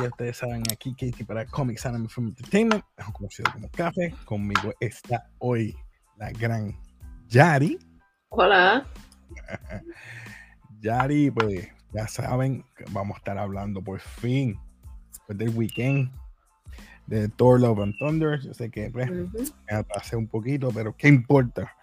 ya 0.00 0.08
ustedes 0.08 0.36
saben 0.36 0.62
aquí, 0.72 0.92
Katie 0.92 1.24
para 1.24 1.46
Comics 1.46 1.86
Anime 1.86 2.08
Film 2.08 2.28
Entertainment, 2.28 2.84
mejor 2.96 3.12
conocido 3.12 3.52
como 3.52 3.68
Café. 3.70 4.14
Conmigo 4.24 4.72
está 4.80 5.28
hoy 5.38 5.76
la 6.16 6.30
gran 6.30 6.76
Yari. 7.28 7.78
Hola. 8.28 8.86
Yari, 10.80 11.30
pues 11.30 11.68
ya 11.92 12.06
saben, 12.06 12.64
vamos 12.90 13.16
a 13.16 13.18
estar 13.18 13.38
hablando 13.38 13.82
por 13.82 14.00
fin 14.00 14.58
después 15.10 15.38
del 15.38 15.50
weekend 15.50 16.10
de 17.06 17.28
Thor 17.28 17.60
Love 17.60 17.80
and 17.80 17.94
Thunder. 17.98 18.40
Yo 18.40 18.54
sé 18.54 18.70
que 18.70 18.90
pues, 18.90 19.10
me 19.10 19.76
atrasé 19.76 20.16
un 20.16 20.28
poquito, 20.28 20.70
pero 20.72 20.94
¿qué 20.96 21.08
importa? 21.08 21.74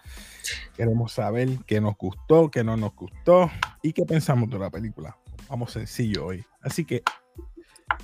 Queremos 0.76 1.13
saber 1.13 1.49
qué 1.66 1.82
nos 1.82 1.98
gustó, 1.98 2.49
qué 2.52 2.63
no 2.63 2.77
nos 2.77 2.95
gustó 2.95 3.49
y 3.82 3.93
qué 3.93 4.05
pensamos 4.05 4.49
de 4.49 4.59
la 4.59 4.70
película. 4.70 5.18
Vamos 5.49 5.71
sencillo 5.71 6.27
hoy. 6.27 6.45
Así 6.62 6.85
que, 6.85 7.04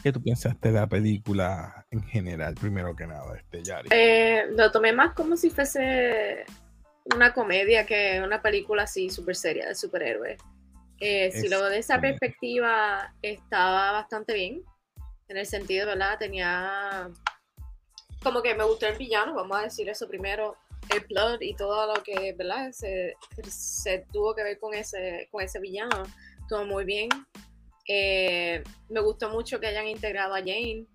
¿qué 0.01 0.11
tú 0.11 0.21
pensaste 0.21 0.71
de 0.71 0.79
la 0.79 0.87
película 0.87 1.85
en 1.91 2.03
general, 2.03 2.55
primero 2.55 2.95
que 2.95 3.07
nada, 3.07 3.37
este 3.37 3.63
Yari? 3.63 3.89
Eh, 3.91 4.45
lo 4.51 4.71
tomé 4.71 4.93
más 4.93 5.13
como 5.13 5.35
si 5.37 5.49
fuese 5.49 6.45
una 7.15 7.33
comedia 7.33 7.85
que 7.85 8.21
una 8.23 8.41
película 8.41 8.83
así 8.83 9.09
súper 9.09 9.35
seria 9.35 9.67
de 9.67 9.75
superhéroes. 9.75 10.39
Eh, 10.99 11.31
si 11.31 11.49
lo 11.49 11.65
de 11.65 11.79
esa 11.79 11.99
perspectiva 11.99 13.13
estaba 13.21 13.91
bastante 13.91 14.33
bien, 14.33 14.61
en 15.27 15.37
el 15.37 15.45
sentido, 15.45 15.87
¿verdad? 15.87 16.19
Tenía 16.19 17.09
como 18.21 18.41
que 18.41 18.53
me 18.53 18.63
gustó 18.63 18.85
el 18.87 18.97
villano, 18.97 19.33
vamos 19.33 19.57
a 19.57 19.63
decir 19.63 19.89
eso 19.89 20.07
primero, 20.07 20.55
el 20.93 21.03
plot 21.05 21.41
y 21.41 21.55
todo 21.55 21.93
lo 21.93 22.03
que, 22.03 22.33
¿verdad? 22.33 22.71
Se, 22.71 23.15
se 23.47 24.05
tuvo 24.11 24.35
que 24.35 24.43
ver 24.43 24.59
con 24.59 24.73
ese, 24.73 25.27
con 25.31 25.41
ese 25.41 25.59
villano, 25.59 26.03
todo 26.47 26.65
muy 26.65 26.85
bien. 26.85 27.09
Eh, 27.93 28.63
me 28.87 29.01
gustó 29.01 29.29
mucho 29.29 29.59
que 29.59 29.67
hayan 29.67 29.85
integrado 29.85 30.33
a 30.33 30.39
Jane, 30.39 30.85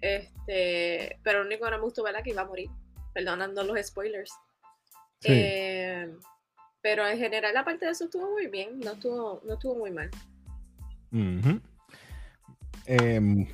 este, 0.00 1.20
pero 1.22 1.38
lo 1.38 1.46
único 1.46 1.64
que 1.64 1.70
no 1.70 1.78
me 1.78 1.84
gustó, 1.84 2.02
¿verdad? 2.02 2.24
Que 2.24 2.30
iba 2.30 2.42
a 2.42 2.46
morir, 2.46 2.68
perdonando 3.12 3.62
los 3.62 3.78
spoilers. 3.86 4.32
Eh, 5.22 6.12
pero 6.82 7.06
en 7.06 7.18
general, 7.18 7.56
aparte 7.56 7.86
de 7.86 7.92
eso, 7.92 8.06
estuvo 8.06 8.32
muy 8.32 8.48
bien, 8.48 8.80
no 8.80 8.94
estuvo, 8.94 9.42
no 9.46 9.54
estuvo 9.54 9.76
muy 9.76 9.92
mal. 9.92 10.10
Em, 12.86 13.46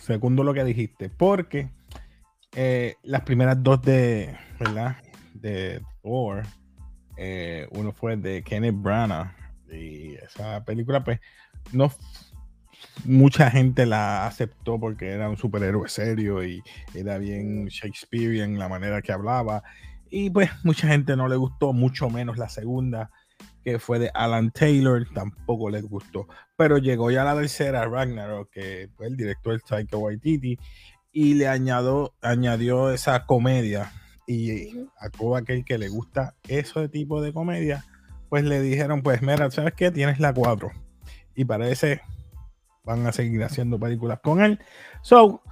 segundo 0.00 0.44
lo 0.44 0.54
que 0.54 0.62
dijiste, 0.62 1.10
porque 1.10 1.70
eh, 2.54 2.94
las 3.02 3.22
primeras 3.22 3.60
dos 3.60 3.82
de, 3.82 4.38
¿verdad? 4.60 4.96
De 5.34 5.82
Thor, 6.04 6.44
eh, 7.16 7.66
uno 7.72 7.92
fue 7.92 8.16
de 8.16 8.44
Kenneth 8.44 8.76
Branagh 8.76 9.34
y 9.72 10.14
esa 10.14 10.64
película, 10.64 11.02
pues, 11.02 11.18
no 11.72 11.92
mucha 13.04 13.50
gente 13.50 13.86
la 13.86 14.26
aceptó 14.26 14.78
porque 14.78 15.08
era 15.08 15.28
un 15.28 15.36
superhéroe 15.36 15.88
serio 15.88 16.44
y 16.44 16.62
era 16.94 17.18
bien 17.18 17.66
Shakespearean 17.66 18.58
la 18.58 18.68
manera 18.68 19.02
que 19.02 19.12
hablaba 19.12 19.62
y 20.14 20.28
pues 20.28 20.50
mucha 20.62 20.88
gente 20.88 21.16
no 21.16 21.26
le 21.26 21.36
gustó, 21.36 21.72
mucho 21.72 22.10
menos 22.10 22.36
la 22.36 22.50
segunda, 22.50 23.10
que 23.64 23.78
fue 23.78 23.98
de 23.98 24.10
Alan 24.12 24.50
Taylor, 24.50 25.08
tampoco 25.14 25.70
les 25.70 25.82
gustó. 25.84 26.28
Pero 26.54 26.76
llegó 26.76 27.10
ya 27.10 27.24
la 27.24 27.34
tercera, 27.34 27.86
Ragnarok, 27.86 28.50
que 28.50 28.90
fue 28.94 29.06
el 29.06 29.16
director 29.16 29.58
Taika 29.62 29.96
Waititi, 29.96 30.58
y 31.12 31.34
le 31.34 31.48
añadió, 31.48 32.12
añadió 32.20 32.92
esa 32.92 33.24
comedia. 33.24 33.90
Y 34.26 34.86
a 35.00 35.08
todo 35.08 35.34
aquel 35.34 35.64
que 35.64 35.78
le 35.78 35.88
gusta 35.88 36.34
ese 36.46 36.90
tipo 36.90 37.22
de 37.22 37.32
comedia, 37.32 37.82
pues 38.28 38.44
le 38.44 38.60
dijeron, 38.60 39.02
pues 39.02 39.22
mira, 39.22 39.50
¿sabes 39.50 39.72
qué? 39.74 39.90
Tienes 39.90 40.20
la 40.20 40.34
4. 40.34 40.70
Y 41.34 41.44
parece 41.44 42.00
van 42.84 43.06
a 43.06 43.12
seguir 43.12 43.42
haciendo 43.44 43.78
películas 43.78 44.20
con 44.20 44.42
él. 44.42 44.58
So, 45.02 45.42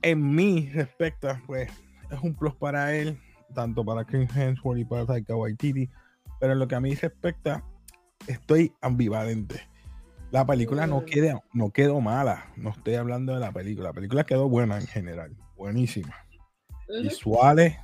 en 0.00 0.34
mi 0.34 0.70
respecto, 0.70 1.28
pues 1.46 1.70
es 2.10 2.20
un 2.22 2.34
plus 2.34 2.54
para 2.54 2.94
él 2.94 3.18
tanto 3.52 3.84
para 3.84 4.04
Chris 4.04 4.34
Hemsworth 4.34 4.78
y 4.78 4.84
para 4.84 5.06
Taika 5.06 5.36
Waititi, 5.36 5.88
pero 6.40 6.52
en 6.54 6.58
lo 6.58 6.68
que 6.68 6.74
a 6.74 6.80
mí 6.80 6.94
respecta, 6.94 7.64
estoy 8.26 8.72
ambivalente. 8.80 9.60
La 10.30 10.46
película 10.46 10.86
no, 10.86 11.02
mm. 11.02 11.04
queda, 11.04 11.42
no 11.52 11.70
quedó 11.70 12.00
mala, 12.00 12.46
no 12.56 12.70
estoy 12.70 12.94
hablando 12.94 13.34
de 13.34 13.40
la 13.40 13.52
película, 13.52 13.90
la 13.90 13.94
película 13.94 14.24
quedó 14.24 14.48
buena 14.48 14.78
en 14.78 14.86
general, 14.86 15.36
buenísima. 15.56 16.16
Visuales, 17.02 17.76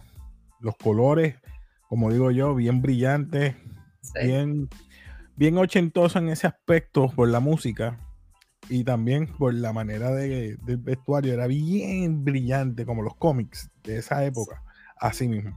los 0.61 0.77
colores, 0.77 1.37
como 1.89 2.11
digo 2.11 2.31
yo, 2.31 2.55
bien 2.55 2.83
brillantes, 2.83 3.55
bien, 4.23 4.69
bien 5.39 5.57
ochentosa 5.57 6.19
en 6.19 6.31
ese 6.31 6.49
aspecto 6.49 7.09
por 7.15 7.29
la 7.29 7.39
música 7.39 7.97
y 8.69 8.83
también 8.83 9.29
por 9.29 9.55
la 9.55 9.73
manera 9.73 10.11
de, 10.11 10.57
del 10.65 10.79
vestuario, 10.79 11.33
era 11.33 11.47
bien 11.47 12.25
brillante 12.25 12.85
como 12.85 13.03
los 13.03 13.15
cómics 13.15 13.71
de 13.85 13.99
esa 13.99 14.25
época. 14.25 14.63
Así 14.99 15.29
mismo. 15.29 15.57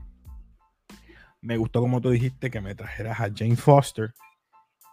Me 1.40 1.56
gustó 1.56 1.80
como 1.80 2.00
tú 2.00 2.10
dijiste 2.10 2.48
que 2.48 2.60
me 2.60 2.76
trajeras 2.76 3.20
a 3.20 3.28
Jane 3.34 3.56
Foster. 3.56 4.14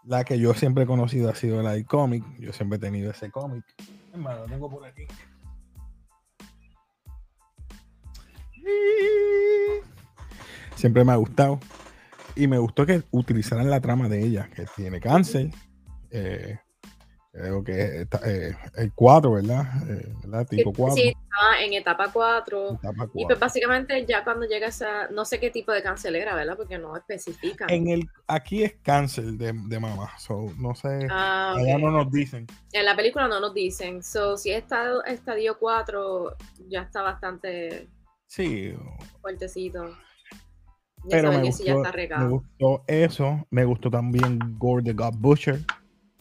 La 0.03 0.23
que 0.23 0.39
yo 0.39 0.55
siempre 0.55 0.85
he 0.85 0.87
conocido 0.87 1.29
ha 1.29 1.35
sido 1.35 1.61
la 1.61 1.73
del 1.73 1.85
cómic. 1.85 2.23
Yo 2.39 2.51
siempre 2.51 2.77
he 2.77 2.79
tenido 2.79 3.11
ese 3.11 3.29
cómic. 3.29 3.63
Hermano, 4.11 4.39
lo 4.39 4.45
tengo 4.47 4.69
por 4.71 4.85
aquí. 4.85 5.05
Siempre 10.75 11.05
me 11.05 11.11
ha 11.11 11.17
gustado. 11.17 11.59
Y 12.39 12.47
me 12.47 12.57
gustó 12.57 12.85
que 12.85 13.03
utilizaran 13.11 13.69
la 13.69 13.81
trama 13.81 14.07
de 14.07 14.23
ella, 14.23 14.49
que 14.55 14.65
tiene 14.75 14.99
cáncer. 14.99 15.49
Eh, 16.11 16.57
Creo 17.31 17.63
que 17.63 18.07
eh, 18.25 18.55
el 18.75 18.91
4, 18.93 19.31
¿verdad? 19.31 19.63
Eh, 19.87 20.13
¿verdad? 20.23 20.47
Tipo 20.47 20.73
4. 20.73 20.95
Sí, 20.95 21.09
estaba 21.09 21.61
en 21.61 21.73
etapa 21.73 22.11
4. 22.11 22.79
Y 23.13 23.25
pues 23.25 23.39
básicamente 23.39 24.03
ya 24.07 24.23
cuando 24.23 24.47
llega 24.47 24.67
esa, 24.67 25.07
no 25.09 25.25
sé 25.25 25.39
qué 25.39 25.51
tipo 25.51 25.71
de 25.71 25.83
cáncer 25.83 26.15
era, 26.15 26.33
¿verdad? 26.33 26.57
Porque 26.57 26.79
no 26.79 26.97
especifica. 26.97 27.67
En 27.69 27.87
el, 27.87 28.09
aquí 28.27 28.63
es 28.63 28.77
cáncer 28.81 29.25
de, 29.25 29.53
de 29.53 29.79
mama, 29.79 30.11
so, 30.17 30.51
no 30.57 30.73
sé, 30.73 31.07
ah, 31.11 31.53
allá 31.55 31.77
no 31.77 31.91
nos 31.91 32.11
dicen. 32.11 32.47
En 32.73 32.83
la 32.85 32.95
película 32.95 33.27
no 33.27 33.39
nos 33.39 33.53
dicen, 33.53 34.01
so, 34.01 34.35
si 34.35 34.49
es 34.49 34.63
estadio 35.05 35.57
4 35.59 36.35
ya 36.67 36.81
está 36.81 37.03
bastante 37.03 37.87
sí. 38.25 38.73
fuertecito. 39.21 39.95
Pero 41.09 41.31
me 41.31 41.41
gustó, 41.43 41.83
me 42.17 42.27
gustó 42.27 42.83
eso, 42.87 43.47
me 43.51 43.65
gustó 43.65 43.89
también 43.89 44.39
Gore 44.57 44.83
the 44.83 44.93
God 44.93 45.15
Butcher 45.17 45.65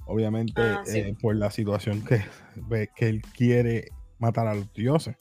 obviamente 0.09 0.61
ah, 0.63 0.83
eh, 0.93 1.15
por 1.21 1.37
la 1.37 1.51
situación 1.51 2.03
que, 2.03 2.25
que 2.97 3.09
él 3.09 3.23
quiere 3.37 3.89
matar 4.19 4.49
a 4.49 4.55
los 4.55 4.73
dioses. 4.73 5.17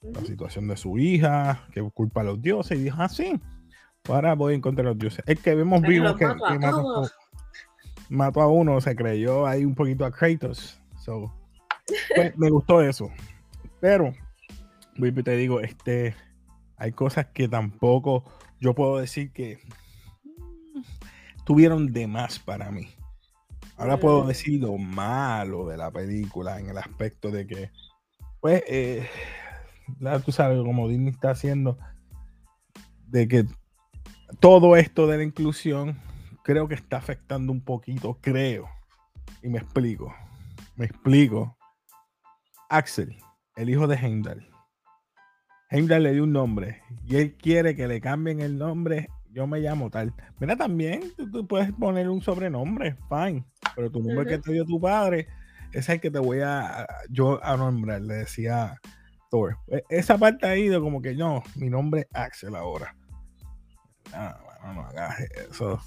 La 0.00 0.20
situación 0.20 0.68
de 0.68 0.76
su 0.76 0.96
hija, 0.96 1.66
que 1.72 1.82
culpa 1.90 2.20
a 2.20 2.24
los 2.24 2.40
dioses, 2.40 2.78
y 2.78 2.84
dijo, 2.84 3.02
así, 3.02 3.32
ah, 3.34 4.12
ahora 4.14 4.34
voy 4.34 4.54
en 4.54 4.60
contra 4.60 4.84
de 4.84 4.90
los 4.90 4.98
dioses. 4.98 5.24
El 5.26 5.38
que 5.38 5.56
vemos 5.56 5.82
vivo 5.82 6.14
que, 6.14 6.26
mató, 8.08 8.40
a 8.40 8.46
uno, 8.46 8.80
se 8.80 8.94
creyó 8.94 9.44
ahí 9.44 9.64
un 9.64 9.74
poquito 9.74 10.06
a 10.06 10.12
Kratos. 10.12 10.80
Pues, 12.14 12.36
me 12.38 12.48
gustó 12.48 12.80
eso. 12.80 13.10
Pero, 13.80 14.12
te 15.24 15.36
digo, 15.36 15.60
este, 15.60 16.14
hay 16.76 16.92
cosas 16.92 17.26
que 17.26 17.48
tampoco 17.48 18.24
yo 18.60 18.74
puedo 18.74 18.98
decir 18.98 19.32
que 19.32 19.58
tuvieron 21.44 21.92
de 21.92 22.06
más 22.06 22.38
para 22.38 22.70
mí. 22.70 22.88
Ahora 23.76 23.98
puedo 23.98 24.26
decir 24.26 24.60
lo 24.60 24.76
malo 24.76 25.68
de 25.68 25.76
la 25.76 25.90
película 25.90 26.58
en 26.58 26.68
el 26.68 26.78
aspecto 26.78 27.30
de 27.30 27.46
que, 27.46 27.70
pues, 28.40 28.62
eh, 28.66 29.08
tú 30.24 30.32
sabes, 30.32 30.58
como 30.62 30.88
Disney 30.88 31.10
está 31.10 31.30
haciendo, 31.30 31.78
de 33.06 33.28
que 33.28 33.46
todo 34.40 34.76
esto 34.76 35.06
de 35.06 35.18
la 35.18 35.22
inclusión 35.22 35.96
creo 36.42 36.66
que 36.66 36.74
está 36.74 36.96
afectando 36.96 37.52
un 37.52 37.60
poquito, 37.60 38.18
creo. 38.20 38.68
Y 39.42 39.48
me 39.48 39.58
explico. 39.58 40.14
Me 40.76 40.86
explico. 40.86 41.56
Axel, 42.68 43.16
el 43.56 43.70
hijo 43.70 43.86
de 43.86 43.96
Heimdall. 43.96 44.48
Heimdall 45.70 46.02
le 46.02 46.12
dio 46.12 46.24
un 46.24 46.32
nombre 46.32 46.82
y 47.06 47.16
él 47.16 47.34
quiere 47.34 47.76
que 47.76 47.86
le 47.88 48.00
cambien 48.00 48.40
el 48.40 48.58
nombre 48.58 49.08
yo 49.30 49.46
me 49.46 49.60
llamo 49.60 49.90
tal. 49.90 50.12
Mira, 50.40 50.56
también 50.56 51.12
tú, 51.16 51.46
puedes 51.46 51.72
poner 51.72 52.08
un 52.08 52.22
sobrenombre, 52.22 52.96
fine, 53.08 53.44
pero 53.76 53.90
tu 53.90 54.02
nombre 54.02 54.26
que 54.26 54.38
te 54.38 54.52
dio 54.52 54.64
tu 54.64 54.80
padre 54.80 55.28
es 55.72 55.88
el 55.88 56.00
que 56.00 56.10
te 56.10 56.18
voy 56.18 56.40
a 56.40 56.86
yo 57.10 57.42
a 57.44 57.56
nombrar, 57.56 58.00
le 58.00 58.14
decía 58.14 58.80
Thor. 59.30 59.58
E, 59.68 59.82
esa 59.90 60.18
parte 60.18 60.46
ahí 60.46 60.68
de 60.68 60.80
como 60.80 61.02
que 61.02 61.14
no, 61.14 61.42
mi 61.56 61.68
nombre 61.68 62.02
es 62.02 62.08
Axel 62.14 62.56
ahora. 62.56 62.96
Ah, 64.12 64.40
bueno, 64.60 64.74
no 64.74 64.88
hagas 64.88 65.20
eso. 65.20 65.80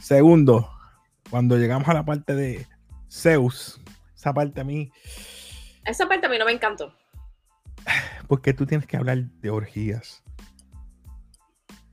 Segundo, 0.00 0.70
cuando 1.28 1.58
llegamos 1.58 1.88
a 1.88 1.94
la 1.94 2.04
parte 2.04 2.34
de 2.34 2.66
Zeus, 3.10 3.80
esa 4.14 4.32
parte 4.32 4.60
a 4.60 4.64
mí. 4.64 4.90
Esa 5.84 6.08
parte 6.08 6.26
a 6.26 6.28
mí 6.28 6.38
no 6.38 6.44
me 6.44 6.52
encantó. 6.52 6.94
Porque 8.28 8.52
tú 8.52 8.66
tienes 8.66 8.86
que 8.86 8.96
hablar 8.96 9.18
de 9.40 9.50
orgías. 9.50 10.22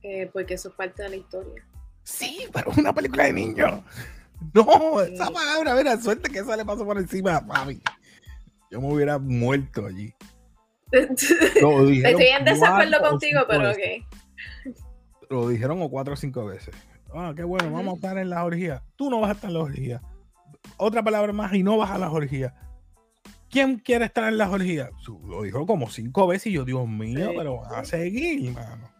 Eh, 0.02 0.28
porque 0.32 0.54
eso 0.54 0.68
es 0.68 0.74
parte 0.74 1.02
de 1.02 1.08
la 1.10 1.16
historia. 1.16 1.66
Sí, 2.02 2.46
pero 2.52 2.70
es 2.70 2.78
una 2.78 2.92
película 2.92 3.24
de 3.24 3.32
niños. 3.32 3.80
No, 4.52 5.00
esa 5.00 5.30
palabra, 5.30 5.74
mira, 5.74 5.98
suerte 5.98 6.30
que 6.30 6.40
esa 6.40 6.56
le 6.56 6.64
pasó 6.64 6.84
por 6.84 6.98
encima 6.98 7.40
mami. 7.40 7.80
Yo 8.70 8.80
me 8.80 8.92
hubiera 8.92 9.18
muerto 9.18 9.86
allí. 9.86 10.14
Estoy 10.92 12.02
en 12.04 12.44
desacuerdo 12.44 13.00
contigo, 13.00 13.40
pero 13.48 13.70
ok. 13.70 13.78
Lo 15.30 15.48
dijeron 15.48 15.80
o 15.80 15.88
cuatro 15.88 16.14
o 16.14 16.16
cinco 16.16 16.44
veces. 16.44 16.74
Ah, 17.14 17.32
qué 17.34 17.44
bueno, 17.44 17.70
vamos 17.70 17.94
a 17.94 17.96
estar 17.96 18.18
en 18.18 18.30
la 18.30 18.44
orgía. 18.44 18.82
Tú 18.96 19.08
no 19.08 19.20
vas 19.20 19.30
a 19.30 19.34
estar 19.34 19.48
en 19.48 19.54
la 19.54 19.62
orgía. 19.62 20.02
Otra 20.76 21.02
palabra 21.02 21.32
más 21.32 21.54
y 21.54 21.62
no 21.62 21.78
vas 21.78 21.90
a 21.90 21.98
la 21.98 22.10
orgía. 22.10 22.54
¿Quién 23.54 23.78
quiere 23.78 24.06
estar 24.06 24.24
en 24.24 24.36
la 24.36 24.50
orgía? 24.50 24.90
Lo 25.28 25.42
dijo 25.42 25.64
como 25.64 25.88
cinco 25.88 26.26
veces 26.26 26.48
y 26.48 26.52
yo, 26.54 26.64
Dios 26.64 26.88
mío, 26.88 27.30
pero 27.36 27.58
va 27.58 27.78
a 27.78 27.84
seguir, 27.84 28.50
mano. 28.50 28.90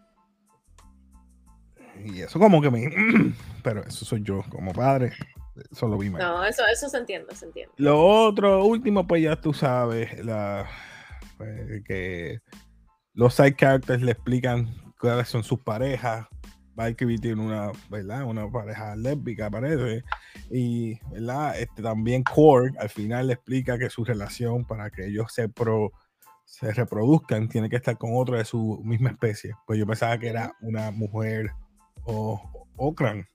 Y 2.05 2.21
eso 2.21 2.39
como 2.39 2.61
que 2.61 2.71
me... 2.71 2.89
Pero 3.63 3.83
eso 3.83 4.05
soy 4.05 4.23
yo 4.23 4.43
como 4.49 4.71
padre. 4.71 5.11
Eso 5.69 5.89
lo 5.89 5.97
vi 5.97 6.09
mal. 6.09 6.21
No, 6.21 6.45
eso, 6.45 6.63
eso 6.71 6.87
se 6.87 6.99
entiende, 6.99 7.35
se 7.35 7.47
entiende. 7.47 7.73
Lo 7.75 8.01
otro, 8.01 8.63
último, 8.63 9.05
pues 9.05 9.23
ya 9.23 9.35
tú 9.35 9.53
sabes, 9.53 10.23
la, 10.23 10.69
pues, 11.37 11.83
que 11.83 12.39
los 13.13 13.33
side 13.33 13.57
characters 13.57 14.03
le 14.03 14.13
explican 14.13 14.73
cuáles 14.97 15.27
son 15.27 15.43
sus 15.43 15.59
parejas. 15.59 16.27
Valkyrie 16.75 17.17
tiene 17.17 17.41
una, 17.41 17.71
¿verdad? 17.89 18.23
Una 18.23 18.49
pareja 18.51 18.95
lésbica, 18.95 19.49
parece. 19.49 20.03
Y, 20.49 20.99
¿verdad? 21.11 21.59
Este, 21.59 21.81
también 21.81 22.23
Korg 22.23 22.77
al 22.79 22.89
final 22.89 23.27
le 23.27 23.33
explica 23.33 23.77
que 23.77 23.89
su 23.89 24.03
relación 24.03 24.65
para 24.65 24.89
que 24.89 25.07
ellos 25.07 25.31
se, 25.33 25.49
pro, 25.49 25.91
se 26.43 26.71
reproduzcan 26.71 27.47
tiene 27.47 27.69
que 27.69 27.77
estar 27.77 27.97
con 27.97 28.11
otro 28.13 28.37
de 28.37 28.45
su 28.45 28.81
misma 28.83 29.11
especie. 29.11 29.55
Pues 29.65 29.79
yo 29.79 29.87
pensaba 29.87 30.17
que 30.17 30.27
era 30.27 30.55
una 30.61 30.91
mujer 30.91 31.51
o 32.03 32.67
Okran, 32.75 33.27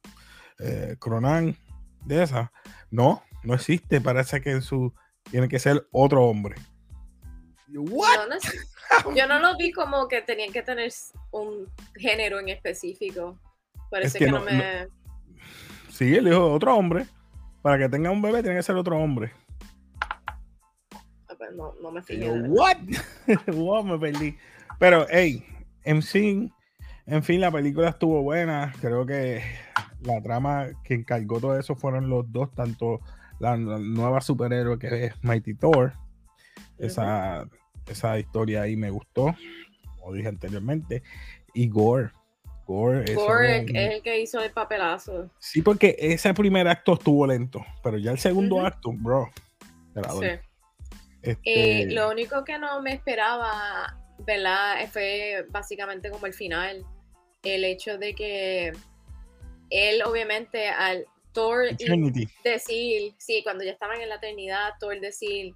eh, 0.58 0.96
Cronan, 0.98 1.56
de 2.04 2.22
esa. 2.22 2.52
No, 2.90 3.22
no 3.43 3.54
existe. 3.54 4.00
Parece 4.00 4.40
que 4.40 4.50
en 4.50 4.62
su 4.62 4.93
tiene 5.31 5.48
que 5.48 5.58
ser 5.58 5.86
otro 5.93 6.25
hombre. 6.25 6.56
Yo 9.17 9.26
no 9.26 9.38
lo 9.38 9.56
vi 9.56 9.72
como 9.72 10.08
que 10.08 10.22
tenían 10.22 10.52
que 10.52 10.62
tener 10.62 10.93
un 11.31 11.67
género 11.96 12.38
en 12.38 12.49
específico. 12.49 13.38
Parece 13.90 14.19
que, 14.19 14.31
no, 14.31 14.40
me. 14.40 14.88
Sí, 15.90 16.14
él 16.14 16.26
dijo 16.26 16.52
otro 16.52 16.76
hombre. 16.76 17.06
Para 17.62 17.78
que 17.78 17.88
tenga 17.88 18.11
un 18.11 18.22
bebé 18.22 18.43
tiene 18.43 18.56
que 18.56 18.62
ser 18.62 18.76
otro 18.76 18.96
hombre. 18.99 19.32
Ah, 21.28 21.34
pues 21.37 21.52
no, 21.55 21.75
no 21.82 21.90
me 21.90 22.02
fijé. 22.02 22.31
What? 22.31 22.78
wow, 23.49 23.84
me 23.84 23.99
perdí. 23.99 24.37
Pero, 24.78 25.06
hey, 25.11 25.44
en 25.84 26.02
fin, 26.02 26.52
en 27.06 27.22
fin, 27.22 27.40
la 27.40 27.50
película 27.50 27.90
estuvo 27.90 28.22
buena. 28.22 28.72
Creo 28.81 29.05
que 29.05 29.43
la 30.02 30.22
trama 30.22 30.69
que 30.84 30.94
encargó 30.94 31.40
todo 31.40 31.58
eso 31.58 31.75
fueron 31.75 32.08
los 32.08 32.31
dos, 32.32 32.55
tanto 32.55 33.00
la, 33.38 33.56
nueva 33.56 34.20
superhéroe 34.20 34.78
que 34.78 35.06
es 35.06 35.14
Mighty 35.22 35.55
Thor. 35.55 35.93
Esa, 36.78 37.46
esa 37.92 38.19
historia 38.19 38.62
ahí 38.62 38.76
me 38.76 38.90
gustó, 38.90 39.34
como 39.98 40.14
dije 40.14 40.28
anteriormente. 40.28 41.02
Y 41.54 41.69
Gore. 41.69 42.10
Gore, 42.66 43.02
es, 43.02 43.75
el 43.75 44.02
que 44.02 44.20
hizo 44.20 44.40
el 44.40 44.52
papelazo. 44.52 45.28
Sí, 45.40 45.60
porque 45.60 45.96
ese 45.98 46.32
primer 46.34 46.69
acto 46.69 46.92
estuvo 46.92 47.26
lento, 47.26 47.64
pero 47.82 47.98
ya 47.98 48.12
el 48.12 48.19
segundo 48.19 48.60
acto, 48.60 48.92
bro. 48.92 49.28
Sí. 49.94 50.26
Este... 51.22 51.82
Eh, 51.82 51.87
lo 51.90 52.10
único 52.10 52.44
que 52.44 52.58
no 52.58 52.81
me 52.81 52.92
esperaba, 52.92 53.98
¿verdad? 54.19 54.88
Fue 54.93 55.44
básicamente 55.50 56.10
como 56.10 56.26
el 56.26 56.32
final. 56.32 56.84
El 57.43 57.64
hecho 57.64 57.98
de 57.98 58.14
que 58.14 58.72
él, 59.70 60.02
obviamente, 60.04 60.69
al 60.69 61.06
Thor 61.32 61.76
decir, 62.44 63.14
sí, 63.19 63.40
cuando 63.43 63.64
ya 63.64 63.72
estaban 63.72 64.00
en 64.00 64.08
la 64.08 64.16
eternidad, 64.16 64.75
Thor 64.78 65.00
decir, 65.00 65.54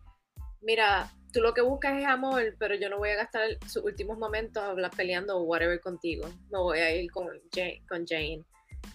mira, 0.63 1.13
tú 1.35 1.41
lo 1.41 1.53
que 1.53 1.61
buscas 1.61 1.99
es 1.99 2.07
amor, 2.07 2.55
pero 2.59 2.77
yo 2.77 2.89
no 2.89 2.99
voy 2.99 3.11
a 3.11 3.17
gastar 3.17 3.43
sus 3.67 3.85
últimos 3.85 4.17
momentos 4.19 4.63
peleando 4.97 5.37
o 5.37 5.43
whatever 5.43 5.81
contigo. 5.81 6.31
No 6.51 6.63
voy 6.63 6.79
a 6.79 6.95
ir 6.95 7.11
con 7.11 7.27
Jane, 7.53 7.83
con 7.89 8.07
Jane. 8.07 8.43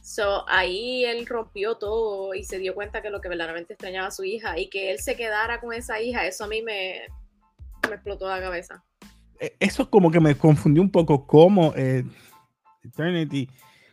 So, 0.02 0.48
ahí 0.48 1.04
él 1.04 1.28
rompió 1.28 1.76
todo 1.76 2.34
y 2.34 2.44
se 2.44 2.58
dio 2.58 2.74
cuenta 2.74 3.02
que 3.02 3.10
lo 3.10 3.20
que 3.20 3.28
verdaderamente 3.28 3.74
extrañaba 3.74 4.08
a 4.08 4.12
su 4.12 4.24
hija 4.24 4.58
y 4.58 4.70
que 4.70 4.92
él 4.92 5.00
se 5.00 5.16
quedara 5.16 5.60
con 5.60 5.74
esa 5.74 6.02
hija, 6.02 6.26
eso 6.26 6.46
a 6.46 6.48
mí 6.48 6.62
me, 6.62 7.02
me 7.90 7.96
explotó 7.96 8.30
la 8.30 8.40
cabeza. 8.40 8.84
E, 9.40 9.56
eso 9.60 9.90
como 9.90 10.10
que 10.10 10.22
me 10.22 10.36
confundió 10.36 10.82
un 10.82 10.92
poco 10.92 11.28
como 11.28 11.74
eh, 11.76 12.06
Eternity 12.84 13.50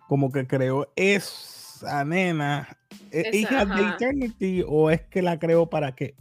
como 0.06 0.31
que 0.31 0.46
creó 0.46 0.92
esa 0.94 2.04
nena, 2.04 2.69
¿es 3.10 3.34
hija 3.34 3.64
de 3.64 3.88
Eternity 3.88 4.64
o 4.66 4.90
es 4.90 5.00
que 5.02 5.20
la 5.20 5.38
creó 5.40 5.69
para 5.69 5.96
qué? 5.96 6.14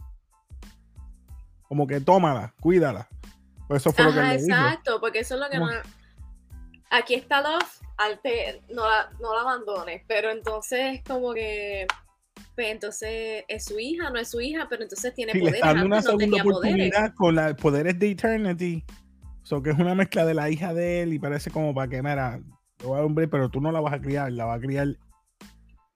Como 1.68 1.86
que 1.86 2.00
tómala, 2.00 2.54
cuídala. 2.60 3.08
Pues 3.68 3.82
eso 3.82 3.92
fue 3.92 4.04
lo 4.04 4.12
que 4.12 4.20
le 4.20 4.34
Exacto, 4.34 5.00
porque 5.00 5.20
eso 5.20 5.34
es 5.34 5.40
lo 5.40 5.48
que 5.48 5.58
no... 5.58 5.68
Aquí 6.90 7.14
está 7.14 7.40
Love, 7.40 7.80
no, 8.68 8.88
la, 8.88 9.10
no 9.20 9.34
la 9.34 9.40
abandones, 9.40 10.02
pero 10.06 10.30
entonces 10.30 11.02
como 11.06 11.34
que 11.34 11.86
pues 12.54 12.68
entonces 12.68 13.44
es 13.48 13.64
su 13.64 13.78
hija, 13.78 14.10
no 14.10 14.18
es 14.18 14.30
su 14.30 14.40
hija, 14.40 14.66
pero 14.68 14.82
entonces 14.82 15.14
tiene 15.14 15.32
poderes. 15.38 15.60
Le 15.62 15.84
una 15.84 16.02
segunda 16.02 16.42
oportunidad 16.42 17.14
con 17.14 17.34
los 17.34 17.54
poderes 17.54 17.98
de 17.98 18.10
Eternity. 18.10 18.84
So 19.42 19.62
que 19.62 19.70
es 19.70 19.78
una 19.78 19.94
mezcla 19.94 20.24
de 20.24 20.34
la 20.34 20.50
hija 20.50 20.74
de 20.74 21.02
él 21.02 21.12
y 21.12 21.18
parece 21.18 21.50
como 21.50 21.74
para 21.74 21.88
que, 21.88 22.02
mira, 22.02 22.40
te 22.78 22.86
voy 22.86 22.98
a 22.98 23.04
hombre, 23.04 23.28
pero 23.28 23.48
tú 23.48 23.60
no 23.60 23.70
la 23.70 23.80
vas 23.80 23.92
a 23.92 24.00
criar, 24.00 24.32
la 24.32 24.46
va 24.46 24.54
a 24.54 24.60
criar 24.60 24.88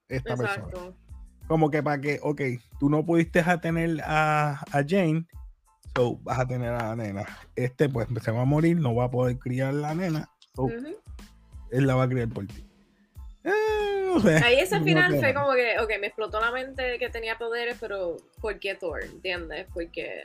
esta 0.09 0.35
Exacto. 0.35 0.69
persona. 0.69 0.97
Como 1.49 1.71
que 1.71 1.83
para 1.83 2.01
que, 2.01 2.21
ok, 2.23 2.43
tú 2.79 2.91
no 2.91 3.05
pudiste 3.05 3.43
tener 3.61 4.03
a, 4.05 4.61
a 4.71 4.85
Jane, 4.87 5.27
So, 5.95 6.17
vas 6.23 6.39
a 6.39 6.47
tener 6.47 6.71
a 6.71 6.89
la 6.89 6.97
nena. 6.97 7.27
Este, 7.57 7.89
pues, 7.89 8.09
se 8.23 8.31
va 8.31 8.43
a 8.43 8.45
morir, 8.45 8.76
no 8.79 8.95
va 8.95 9.05
a 9.05 9.11
poder 9.11 9.38
criar 9.38 9.75
la 9.75 9.95
nena. 9.95 10.31
Él 11.71 11.87
la 11.87 11.95
va 11.95 12.05
a 12.05 12.09
criar 12.09 12.29
por 12.29 12.47
ti. 12.47 12.67
Eh, 13.45 14.41
Ahí 14.43 14.61
ese 14.61 14.81
final 14.81 15.19
fue 15.19 15.33
como 15.35 15.53
que, 15.53 15.79
ok, 15.79 15.91
me 16.00 16.09
explotó 16.09 16.41
la 16.41 16.50
mente 16.50 16.99
que 16.99 17.09
tenía 17.11 17.38
poderes, 17.38 17.76
pero 17.81 18.17
¿por 18.41 18.59
qué 18.59 18.75
Thor? 18.75 19.05
¿Entiendes? 19.05 19.67
Porque. 19.73 20.25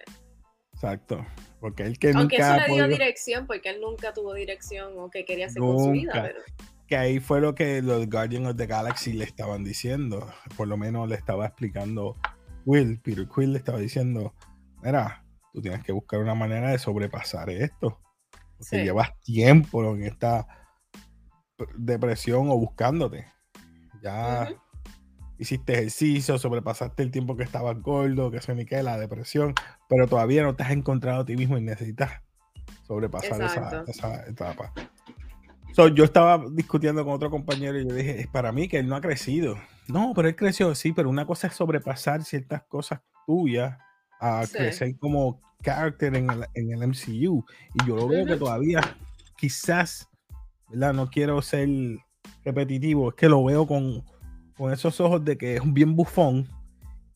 Exacto. 0.73 1.25
Porque 1.59 1.83
él 1.83 1.97
que 1.97 2.11
Aunque 2.11 2.37
eso 2.37 2.55
le 2.67 2.73
dio 2.73 2.87
dirección, 2.87 3.47
porque 3.47 3.69
él 3.69 3.81
nunca 3.81 4.13
tuvo 4.13 4.33
dirección 4.33 4.93
o 4.97 5.09
que 5.09 5.25
quería 5.25 5.47
hacer 5.47 5.61
con 5.61 5.79
su 5.79 5.91
vida, 5.91 6.11
pero. 6.13 6.39
Que 6.87 6.97
ahí 6.97 7.19
fue 7.19 7.41
lo 7.41 7.55
que 7.55 7.81
los 7.81 8.07
Guardians 8.07 8.49
of 8.49 8.57
the 8.57 8.67
Galaxy 8.67 9.13
le 9.13 9.23
estaban 9.23 9.63
diciendo. 9.63 10.31
Por 10.55 10.67
lo 10.67 10.77
menos 10.77 11.09
le 11.09 11.15
estaba 11.15 11.47
explicando 11.47 12.15
Will, 12.65 12.99
Peter 12.99 13.27
Quill 13.27 13.53
le 13.53 13.57
estaba 13.57 13.79
diciendo, 13.79 14.35
mira, 14.83 15.24
tú 15.55 15.61
tienes 15.61 15.83
que 15.83 15.93
buscar 15.93 16.19
una 16.19 16.35
manera 16.35 16.69
de 16.69 16.77
sobrepasar 16.77 17.49
esto. 17.49 18.01
Porque 18.57 18.83
llevas 18.83 19.17
tiempo 19.21 19.83
en 19.95 20.03
esta 20.03 20.47
depresión 21.77 22.49
o 22.49 22.57
buscándote. 22.57 23.25
Ya 24.03 24.49
hiciste 25.37 25.73
ejercicio, 25.73 26.37
sobrepasaste 26.37 27.03
el 27.03 27.11
tiempo 27.11 27.37
que 27.37 27.43
estabas 27.43 27.81
gordo, 27.81 28.31
que 28.31 28.41
se 28.41 28.53
me 28.53 28.65
queda 28.65 28.83
la 28.83 28.97
depresión, 28.97 29.53
pero 29.87 30.07
todavía 30.07 30.43
no 30.43 30.55
te 30.55 30.63
has 30.63 30.71
encontrado 30.71 31.21
a 31.21 31.25
ti 31.25 31.35
mismo 31.35 31.57
y 31.57 31.61
necesitas 31.61 32.21
sobrepasar 32.83 33.41
esa, 33.87 34.25
etapa. 34.27 34.73
yo 35.93 36.03
estaba 36.03 36.43
discutiendo 36.51 37.03
con 37.03 37.13
otro 37.13 37.29
compañero 37.29 37.79
y 37.79 37.87
yo 37.87 37.95
dije, 37.95 38.19
es 38.19 38.27
para 38.27 38.51
mí 38.51 38.67
que 38.67 38.79
él 38.79 38.87
no 38.87 38.95
ha 38.95 39.01
crecido. 39.01 39.57
No, 39.87 40.13
pero 40.15 40.27
él 40.27 40.35
creció, 40.35 40.75
sí, 40.75 40.91
pero 40.91 41.09
una 41.09 41.25
cosa 41.25 41.47
es 41.47 41.53
sobrepasar 41.53 42.23
ciertas 42.23 42.63
cosas 42.63 43.01
tuyas 43.25 43.77
a 44.19 44.45
crecer 44.51 44.97
como 44.97 45.44
character 45.63 46.15
en 46.15 46.29
el, 46.29 46.45
en 46.53 46.71
el, 46.71 46.87
MCU. 46.87 47.45
Y 47.73 47.87
yo 47.87 47.95
lo 47.95 48.07
veo 48.07 48.25
que 48.25 48.35
todavía, 48.35 48.81
quizás, 49.37 50.07
¿verdad? 50.69 50.93
No 50.93 51.09
quiero 51.09 51.41
ser 51.41 51.69
repetitivo, 52.43 53.09
es 53.09 53.15
que 53.15 53.29
lo 53.29 53.43
veo 53.43 53.67
con, 53.67 54.03
con 54.57 54.71
esos 54.71 54.99
ojos 54.99 55.23
de 55.23 55.37
que 55.37 55.55
es 55.55 55.61
un 55.61 55.73
bien 55.73 55.95
bufón 55.95 56.47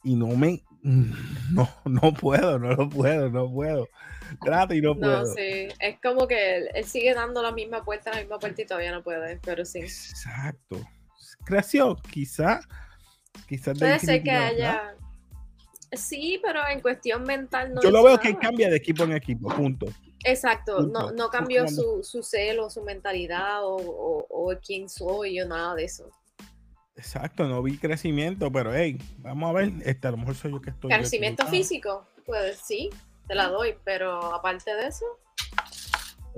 y 0.04 0.16
no 0.16 0.28
me. 0.28 0.64
No, 1.52 1.68
no 1.84 2.14
puedo, 2.14 2.58
no 2.58 2.74
lo 2.74 2.88
puedo, 2.88 3.30
no 3.30 3.52
puedo. 3.52 3.90
Trato 4.42 4.74
y 4.74 4.82
no 4.82 4.96
puedo. 4.96 5.24
No, 5.24 5.26
sí, 5.26 5.68
es 5.80 6.00
como 6.02 6.28
que 6.28 6.70
él, 6.74 6.86
sigue 6.86 7.14
dando 7.14 7.42
la 7.42 7.52
misma 7.52 7.84
puerta, 7.84 8.12
la 8.12 8.22
misma 8.22 8.40
puerta 8.40 8.62
y 8.62 8.66
todavía 8.66 8.92
no 8.92 9.04
puede, 9.04 9.38
pero 9.44 9.66
sí. 9.66 9.80
Exacto. 9.80 10.80
Creció, 11.46 11.96
quizás. 11.96 12.66
Quizás 13.48 13.78
Puede 13.78 14.00
ser 14.00 14.24
que 14.24 14.32
haya. 14.32 14.96
Sí, 15.92 16.40
pero 16.44 16.60
en 16.72 16.82
cuestión 16.82 17.24
mental 17.24 17.74
no. 17.74 17.82
Yo 17.82 17.92
lo 17.92 18.04
veo 18.04 18.20
que 18.20 18.36
cambia 18.38 18.70
de 18.70 18.78
equipo 18.78 19.04
en 19.04 19.14
equipo, 19.14 19.50
punto. 19.50 19.88
Exacto, 20.24 20.82
No, 20.82 21.12
no 21.12 21.30
cambió 21.30 21.68
su, 21.68 22.04
su 22.04 22.24
celo, 22.24 22.70
su 22.70 22.84
mentalidad 22.84 23.64
o, 23.64 24.26
o, 24.30 24.54
quién 24.66 24.90
soy 24.90 25.40
o 25.42 25.48
nada 25.48 25.76
de 25.76 25.86
eso. 25.86 26.10
Exacto, 26.96 27.48
no 27.48 27.64
vi 27.64 27.78
crecimiento, 27.78 28.52
pero 28.52 28.76
hey, 28.76 28.98
vamos 29.20 29.50
a 29.50 29.54
ver, 29.54 29.72
este, 29.86 30.08
a 30.08 30.12
lo 30.12 30.18
mejor 30.18 30.36
soy 30.36 30.52
yo 30.52 30.62
que 30.62 30.72
estoy. 30.72 30.92
¿Crecimiento 30.92 31.48
físico? 31.48 32.06
Pues 32.26 32.60
sí, 32.62 32.90
te 33.28 33.36
la 33.36 33.48
doy, 33.48 33.76
pero 33.86 34.34
aparte 34.34 34.76
de 34.76 34.88
eso. 34.88 35.06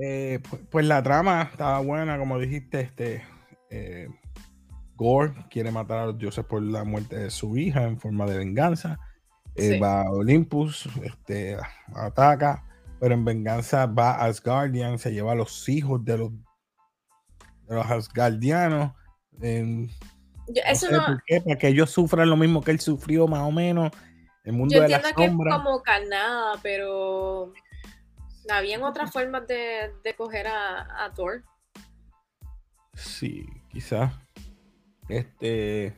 Eh, 0.02 0.40
pues, 0.48 0.62
pues, 0.70 0.86
la 0.86 1.02
trama 1.02 1.50
estaba 1.52 1.80
buena, 1.80 2.18
como 2.18 2.40
dijiste, 2.40 2.82
este. 2.82 3.24
Eh, 3.70 4.08
Gore 4.96 5.34
quiere 5.50 5.72
matar 5.72 5.98
a 5.98 6.06
los 6.08 6.18
dioses 6.20 6.46
por 6.46 6.62
la 6.62 6.84
muerte 6.84 7.18
de 7.18 7.32
su 7.32 7.58
hija 7.58 7.84
en 7.84 8.00
forma 8.00 8.28
de 8.28 8.38
venganza. 8.38 9.00
Eh, 9.56 9.80
va 9.80 10.02
a 10.02 10.12
Olympus, 10.12 10.88
este, 11.04 11.58
ataca, 11.94 12.64
pero 13.00 13.14
en 13.14 13.26
venganza 13.26 13.86
va 13.86 14.12
a 14.12 14.26
Asgardian, 14.26 14.98
se 14.98 15.12
lleva 15.12 15.34
a 15.34 15.36
los 15.36 15.68
hijos 15.68 16.04
de 16.06 16.18
los, 16.18 16.32
de 17.68 17.76
los 17.76 17.86
Asgardianos. 17.86 18.94
eso 19.42 20.92
no, 20.92 21.20
Para 21.46 21.58
que 21.58 21.68
ellos 21.68 21.90
sufran 21.90 22.30
lo 22.30 22.38
mismo 22.38 22.62
que 22.62 22.72
él 22.72 22.80
sufrió, 22.80 23.28
más 23.28 23.42
o 23.42 23.52
menos. 23.52 23.92
El 24.44 24.54
mundo 24.54 24.74
yo 24.74 24.82
de 24.82 24.86
entiendo 24.86 25.16
que 25.16 25.26
es 25.26 25.32
como 25.32 25.82
carnada, 25.84 26.54
pero 26.64 27.54
habían 28.50 28.84
otras 28.84 29.12
formas 29.12 29.48
de, 29.48 29.94
de 30.04 30.16
coger 30.16 30.48
a, 30.48 31.06
a 31.06 31.14
Thor. 31.14 31.44
Sí, 32.94 33.46
quizás. 33.70 34.14
Este. 35.08 35.96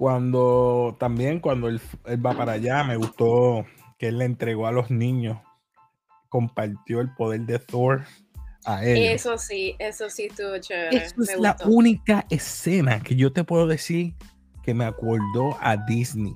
Cuando 0.00 0.96
también 0.98 1.40
cuando 1.40 1.68
él, 1.68 1.78
va 2.24 2.32
para 2.32 2.52
allá, 2.52 2.84
me 2.84 2.96
gustó 2.96 3.66
que 3.98 4.08
él 4.08 4.16
le 4.16 4.24
entregó 4.24 4.66
a 4.66 4.72
los 4.72 4.90
niños, 4.90 5.36
compartió 6.30 7.02
el 7.02 7.12
poder 7.12 7.42
de 7.42 7.58
Thor 7.58 8.04
a 8.64 8.82
él. 8.82 8.96
Eso 8.96 9.36
sí, 9.36 9.76
eso 9.78 10.08
sí 10.08 10.28
estuvo 10.30 10.56
chévere. 10.56 10.96
es 11.04 11.38
la 11.38 11.54
única 11.66 12.24
escena 12.30 13.00
que 13.02 13.14
yo 13.14 13.30
te 13.34 13.44
puedo 13.44 13.66
decir 13.66 14.14
que 14.62 14.72
me 14.72 14.86
acordó 14.86 15.58
a 15.60 15.76
Disney. 15.76 16.34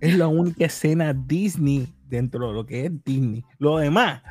Es 0.00 0.16
la 0.16 0.26
única 0.26 0.64
escena 0.64 1.14
Disney 1.14 1.86
dentro 2.08 2.48
de 2.48 2.52
lo 2.52 2.66
que 2.66 2.86
es 2.86 3.04
Disney. 3.04 3.44
Lo 3.60 3.78
demás 3.78 4.22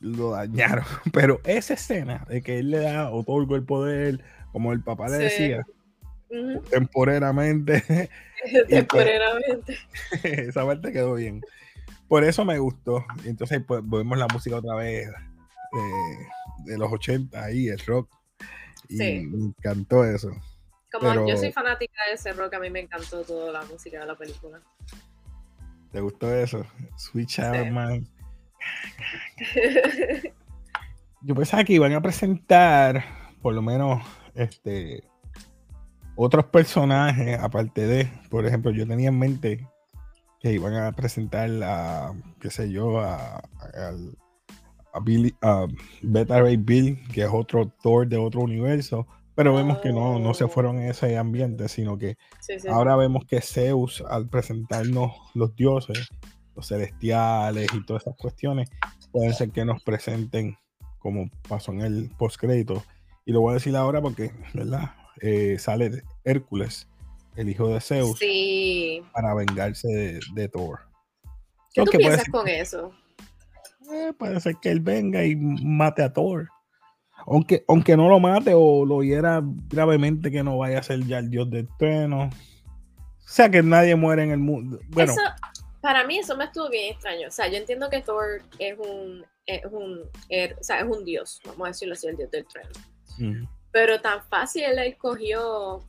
lo 0.00 0.30
dañaron. 0.30 0.86
Pero 1.12 1.42
esa 1.44 1.74
escena 1.74 2.24
de 2.26 2.40
que 2.40 2.58
él 2.58 2.70
le 2.70 2.78
da, 2.78 3.10
otorgo 3.10 3.54
el 3.54 3.64
poder, 3.64 4.24
como 4.50 4.72
el 4.72 4.82
papá 4.82 5.10
le 5.10 5.18
decía, 5.18 5.66
temporeramente. 6.70 8.08
Pues, 8.42 8.68
temporeramente. 8.68 9.76
esa 10.22 10.64
parte 10.64 10.94
quedó 10.94 11.12
bien. 11.12 11.42
Por 12.08 12.24
eso 12.24 12.42
me 12.42 12.58
gustó. 12.58 13.04
Entonces 13.26 13.62
pues, 13.68 13.82
volvemos 13.84 14.16
la 14.16 14.28
música 14.28 14.56
otra 14.56 14.76
vez 14.76 15.10
de, 16.64 16.78
los 16.78 16.90
80 16.90 17.38
ahí, 17.38 17.68
el 17.68 17.78
rock. 17.80 18.08
Y 18.88 18.96
me 18.96 19.44
encantó 19.44 20.06
eso. 20.06 20.30
Como 20.90 21.28
yo 21.28 21.36
soy 21.36 21.52
fanática 21.52 22.00
de 22.08 22.14
ese 22.14 22.32
rock, 22.32 22.54
a 22.54 22.60
mí 22.60 22.70
me 22.70 22.80
encantó 22.80 23.22
toda 23.24 23.52
la 23.52 23.62
música 23.66 24.00
de 24.00 24.06
la 24.06 24.16
película. 24.16 24.58
¿Te 25.92 26.00
gustó 26.00 26.34
eso? 26.34 26.64
Sweet 26.96 27.28
Child 27.28 27.72
Man. 27.72 28.08
Yo 31.22 31.34
pensaba 31.34 31.62
que 31.64 31.74
iban 31.74 31.92
a 31.92 32.00
presentar, 32.00 33.04
por 33.42 33.52
lo 33.52 33.60
menos, 33.60 34.02
este 34.34 35.09
otros 36.22 36.46
personajes, 36.46 37.38
aparte 37.38 37.86
de, 37.86 38.10
por 38.28 38.46
ejemplo, 38.46 38.70
yo 38.70 38.86
tenía 38.86 39.08
en 39.08 39.18
mente 39.18 39.66
que 40.38 40.52
iban 40.52 40.74
a 40.74 40.92
presentar 40.92 41.50
a, 41.62 42.12
qué 42.40 42.50
sé 42.50 42.70
yo, 42.70 43.00
a, 43.00 43.36
a, 43.36 43.42
a 44.92 45.00
Billy, 45.00 45.34
a 45.40 45.66
Beta 46.02 46.40
Ray 46.40 46.56
Bill, 46.56 46.98
que 47.12 47.22
es 47.22 47.30
otro 47.32 47.72
Thor 47.82 48.06
de 48.06 48.18
otro 48.18 48.40
universo, 48.40 49.06
pero 49.34 49.54
vemos 49.54 49.78
que 49.78 49.92
no, 49.92 50.18
no 50.18 50.34
se 50.34 50.46
fueron 50.48 50.78
en 50.80 50.90
ese 50.90 51.16
ambiente, 51.16 51.68
sino 51.68 51.96
que 51.96 52.18
ahora 52.70 52.96
vemos 52.96 53.24
que 53.24 53.40
Zeus, 53.40 54.04
al 54.06 54.28
presentarnos 54.28 55.12
los 55.34 55.56
dioses, 55.56 56.10
los 56.54 56.68
celestiales 56.68 57.68
y 57.72 57.84
todas 57.86 58.02
esas 58.02 58.16
cuestiones, 58.16 58.68
pueden 59.10 59.32
ser 59.32 59.50
que 59.50 59.64
nos 59.64 59.82
presenten 59.82 60.58
como 60.98 61.30
pasó 61.48 61.72
en 61.72 61.80
el 61.80 62.10
postcrédito. 62.18 62.82
Y 63.24 63.32
lo 63.32 63.40
voy 63.40 63.52
a 63.52 63.54
decir 63.54 63.74
ahora 63.76 64.02
porque, 64.02 64.32
¿verdad? 64.52 64.90
Eh, 65.22 65.56
sale 65.58 66.02
Hércules, 66.24 66.88
el 67.36 67.48
hijo 67.48 67.68
de 67.68 67.80
Zeus, 67.80 68.20
para 69.12 69.34
vengarse 69.34 70.20
de, 70.34 70.48
Thor. 70.48 70.80
¿Qué 71.72 71.84
tú 71.84 71.90
piensas 71.92 72.28
con 72.28 72.48
eso? 72.48 72.92
Eh, 73.92 74.12
puede 74.18 74.40
ser 74.40 74.56
que 74.56 74.70
él 74.70 74.80
venga 74.80 75.24
y 75.24 75.36
mate 75.36 76.02
a 76.02 76.12
Thor. 76.12 76.48
Aunque, 77.26 77.64
aunque 77.68 77.96
no 77.96 78.08
lo 78.08 78.18
mate 78.18 78.52
o 78.54 78.84
lo 78.86 79.02
hiera 79.02 79.42
gravemente, 79.68 80.30
que 80.30 80.42
no 80.42 80.58
vaya 80.58 80.78
a 80.78 80.82
ser 80.82 81.04
ya 81.06 81.18
el 81.18 81.30
dios 81.30 81.50
del 81.50 81.68
trueno. 81.78 82.24
O 82.24 83.32
sea, 83.32 83.50
que 83.50 83.62
nadie 83.62 83.94
muere 83.94 84.24
en 84.24 84.30
el 84.30 84.38
mundo. 84.38 84.80
Bueno, 84.88 85.14
para 85.80 86.04
mí 86.04 86.18
eso 86.18 86.36
me 86.36 86.44
estuvo 86.44 86.68
bien 86.68 86.92
extraño. 86.92 87.28
O 87.28 87.30
sea, 87.30 87.48
yo 87.48 87.56
entiendo 87.56 87.88
que 87.90 88.02
Thor 88.02 88.42
es 88.58 88.78
un, 88.78 89.24
es 89.46 89.64
un, 89.66 90.00
o 90.00 90.62
sea, 90.62 90.80
es 90.80 90.84
un 90.84 91.04
dios, 91.04 91.40
vamos 91.46 91.64
a 91.64 91.68
decirlo 91.68 91.94
así, 91.94 92.06
el 92.06 92.16
dios 92.16 92.30
del 92.30 92.46
trueno. 92.46 92.70
Pero 93.72 94.00
tan 94.00 94.22
fácil 94.24 94.64
él 94.64 94.78
escogió 94.80 95.84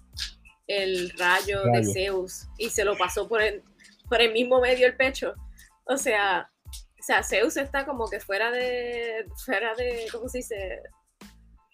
el 0.68 1.12
rayo, 1.18 1.64
de 1.64 1.84
Zeus 1.84 2.48
y 2.58 2.70
se 2.70 2.86
lo 2.86 2.98
pasó 2.98 3.28
por 3.28 3.42
el, 3.42 3.64
por 4.08 4.22
el 4.22 4.32
mismo 4.32 4.62
medio 4.62 4.86
del 4.86 4.96
pecho. 4.96 5.34
O 5.86 5.98
sea, 5.98 6.50
o 6.70 7.04
sea, 7.04 7.24
Zeus 7.24 7.58
está 7.58 7.86
como 7.86 8.08
que 8.08 8.20
fuera 8.20 8.52
de, 8.52 9.26
fuera 9.44 9.74
de, 9.76 10.06
¿cómo 10.12 10.30
se 10.30 10.40
dice? 10.40 10.82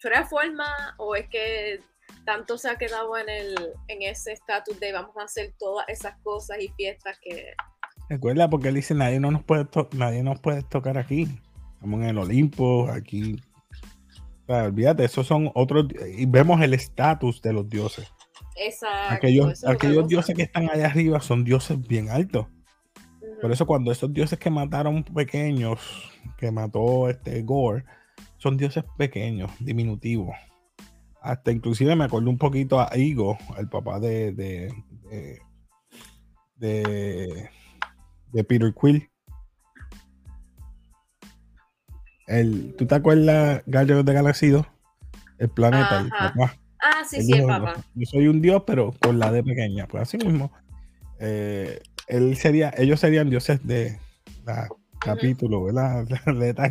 Fuera 0.00 0.20
de 0.20 0.26
forma 0.26 0.94
o 0.98 1.14
es 1.14 1.28
que 1.28 1.80
tanto 2.24 2.56
se 2.56 2.70
ha 2.70 2.76
quedado 2.76 3.16
en, 3.18 3.28
el, 3.28 3.54
en 3.88 4.02
ese 4.02 4.32
estatus 4.32 4.78
de 4.80 4.92
vamos 4.92 5.16
a 5.16 5.24
hacer 5.24 5.54
todas 5.58 5.86
esas 5.88 6.16
cosas 6.22 6.58
y 6.60 6.68
fiestas 6.76 7.18
que... 7.22 7.52
Recuerda, 8.08 8.48
porque 8.48 8.68
él 8.68 8.76
dice, 8.76 8.94
nadie, 8.94 9.20
no 9.20 9.30
nos 9.30 9.44
puede 9.44 9.66
nadie 9.92 10.22
nos 10.22 10.40
puede 10.40 10.62
tocar 10.62 10.96
aquí. 10.96 11.28
Estamos 11.74 12.00
en 12.00 12.08
el 12.08 12.18
Olimpo, 12.18 12.90
aquí 12.90 13.36
olvídate, 14.48 15.04
esos 15.04 15.26
son 15.26 15.50
otros, 15.54 15.86
y 16.16 16.26
vemos 16.26 16.60
el 16.62 16.74
estatus 16.74 17.42
de 17.42 17.52
los 17.52 17.68
dioses. 17.68 18.12
Exacto. 18.58 19.14
Aquellos, 19.14 19.64
aquellos 19.64 20.08
dioses 20.08 20.34
que 20.34 20.42
están 20.42 20.68
allá 20.68 20.86
arriba 20.86 21.20
son 21.20 21.44
dioses 21.44 21.80
bien 21.86 22.08
altos. 22.10 22.46
Por 23.40 23.52
eso 23.52 23.66
cuando 23.66 23.92
esos 23.92 24.12
dioses 24.12 24.38
que 24.38 24.50
mataron 24.50 25.04
pequeños, 25.04 25.80
que 26.36 26.50
mató 26.50 27.08
este 27.08 27.40
Gore, 27.42 27.84
son 28.38 28.56
dioses 28.56 28.84
pequeños, 28.96 29.50
diminutivos. 29.60 30.34
Hasta 31.20 31.52
inclusive 31.52 31.94
me 31.94 32.04
acuerdo 32.04 32.30
un 32.30 32.38
poquito 32.38 32.80
a 32.80 32.96
Igo, 32.96 33.38
el 33.58 33.68
papá 33.68 34.00
de, 34.00 34.32
de, 34.32 34.72
de, 36.56 37.50
de 38.32 38.44
Peter 38.44 38.74
Quill 38.74 39.08
El, 42.28 42.74
¿Tú 42.76 42.86
te 42.86 42.94
acuerdas, 42.94 43.62
Guardians 43.66 44.04
de 44.04 44.12
Galaxy 44.12 44.52
El 45.38 45.48
planeta, 45.48 46.00
el 46.00 46.10
papá. 46.10 46.56
Ah, 46.82 47.04
sí, 47.08 47.22
sí, 47.22 47.32
el 47.32 47.46
papá. 47.46 47.84
Yo 47.94 48.06
soy 48.06 48.28
un 48.28 48.40
dios, 48.40 48.62
pero 48.66 48.94
con 49.00 49.18
la 49.18 49.32
de 49.32 49.42
pequeña. 49.42 49.86
Pues 49.86 50.02
así 50.02 50.18
mismo. 50.18 50.52
Eh, 51.20 51.80
él 52.06 52.36
sería, 52.36 52.72
ellos 52.76 53.00
serían 53.00 53.30
dioses 53.30 53.66
de 53.66 53.98
la 54.44 54.68
capítulo, 54.98 55.64
¿verdad? 55.64 56.06
Letras 56.26 56.68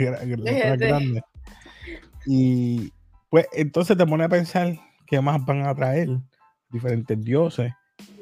grandes. 0.78 1.24
Y 2.26 2.92
pues 3.30 3.48
entonces 3.54 3.98
te 3.98 4.06
pone 4.06 4.24
a 4.24 4.30
pensar 4.30 4.76
qué 5.06 5.22
más 5.22 5.44
van 5.46 5.66
a 5.66 5.76
traer 5.76 6.10
diferentes 6.70 7.22
dioses. 7.24 7.72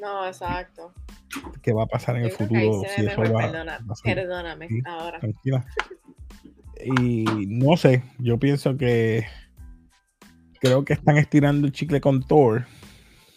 No, 0.00 0.26
exacto. 0.26 0.92
¿Qué 1.62 1.72
va 1.72 1.84
a 1.84 1.86
pasar 1.86 2.16
en 2.16 2.24
el 2.24 2.30
futuro? 2.30 2.82
Si 2.94 3.04
eso 3.04 3.20
va, 3.32 3.52
perdóname, 4.04 4.68
ahora. 4.84 5.18
Tranquila. 5.18 5.66
Y 6.84 7.24
no 7.48 7.76
sé, 7.76 8.04
yo 8.18 8.38
pienso 8.38 8.76
que 8.76 9.26
creo 10.60 10.84
que 10.84 10.92
están 10.92 11.16
estirando 11.16 11.66
el 11.66 11.72
chicle 11.72 12.00
con 12.00 12.22
Thor. 12.22 12.66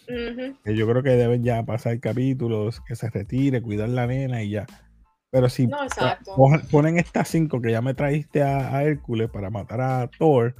que 0.06 0.76
yo 0.76 0.88
creo 0.88 1.02
que 1.02 1.10
deben 1.10 1.44
ya 1.44 1.62
pasar 1.64 1.98
capítulos, 2.00 2.80
que 2.80 2.96
se 2.96 3.10
retire, 3.10 3.62
cuidar 3.62 3.88
la 3.88 4.06
nena 4.06 4.42
y 4.42 4.50
ya. 4.50 4.66
Pero 5.30 5.48
si 5.48 5.68
ponen 6.70 6.98
estas 6.98 7.28
cinco 7.28 7.60
que 7.60 7.70
ya 7.70 7.80
me 7.80 7.94
trajiste 7.94 8.42
a, 8.42 8.82
Hércules 8.82 9.30
para 9.30 9.50
matar 9.50 9.80
a 9.80 10.10
Thor, 10.18 10.54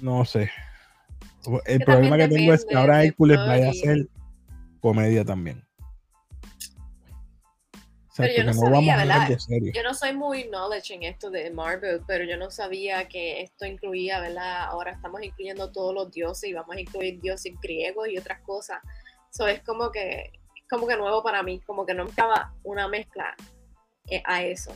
no 0.00 0.24
sé. 0.24 0.50
El 1.66 1.80
problema 1.80 2.16
que 2.16 2.28
tengo 2.28 2.52
es 2.52 2.64
que 2.64 2.76
ahora 2.76 3.02
Hércules 3.02 3.38
vaya 3.38 3.70
a 3.70 3.74
ser 3.74 4.08
comedia 4.80 5.24
también 5.24 5.69
yo 8.28 8.44
no, 8.44 8.52
sabía, 8.54 8.96
¿verdad? 8.96 9.28
Yo 9.48 9.82
no 9.82 9.94
soy 9.94 10.14
muy 10.14 10.44
knowledge 10.44 10.94
en 10.94 11.02
esto 11.02 11.30
de 11.30 11.50
Marvel, 11.50 12.02
pero 12.06 12.24
yo 12.24 12.36
no 12.36 12.50
sabía 12.50 13.08
que 13.08 13.42
esto 13.42 13.66
incluía, 13.66 14.20
¿verdad? 14.20 14.64
Ahora 14.64 14.92
estamos 14.92 15.22
incluyendo 15.22 15.70
todos 15.72 15.94
los 15.94 16.10
dioses 16.10 16.50
y 16.50 16.52
vamos 16.52 16.76
a 16.76 16.80
incluir 16.80 17.20
dioses 17.20 17.54
griegos 17.60 18.08
y 18.08 18.18
otras 18.18 18.40
cosas. 18.42 18.78
Eso 19.32 19.46
es 19.46 19.62
como 19.62 19.90
que, 19.90 20.32
como 20.68 20.86
que 20.86 20.96
nuevo 20.96 21.22
para 21.22 21.42
mí, 21.42 21.60
como 21.66 21.86
que 21.86 21.94
no 21.94 22.04
estaba 22.04 22.54
una 22.62 22.88
mezcla 22.88 23.34
eh, 24.08 24.22
a 24.24 24.42
eso. 24.42 24.72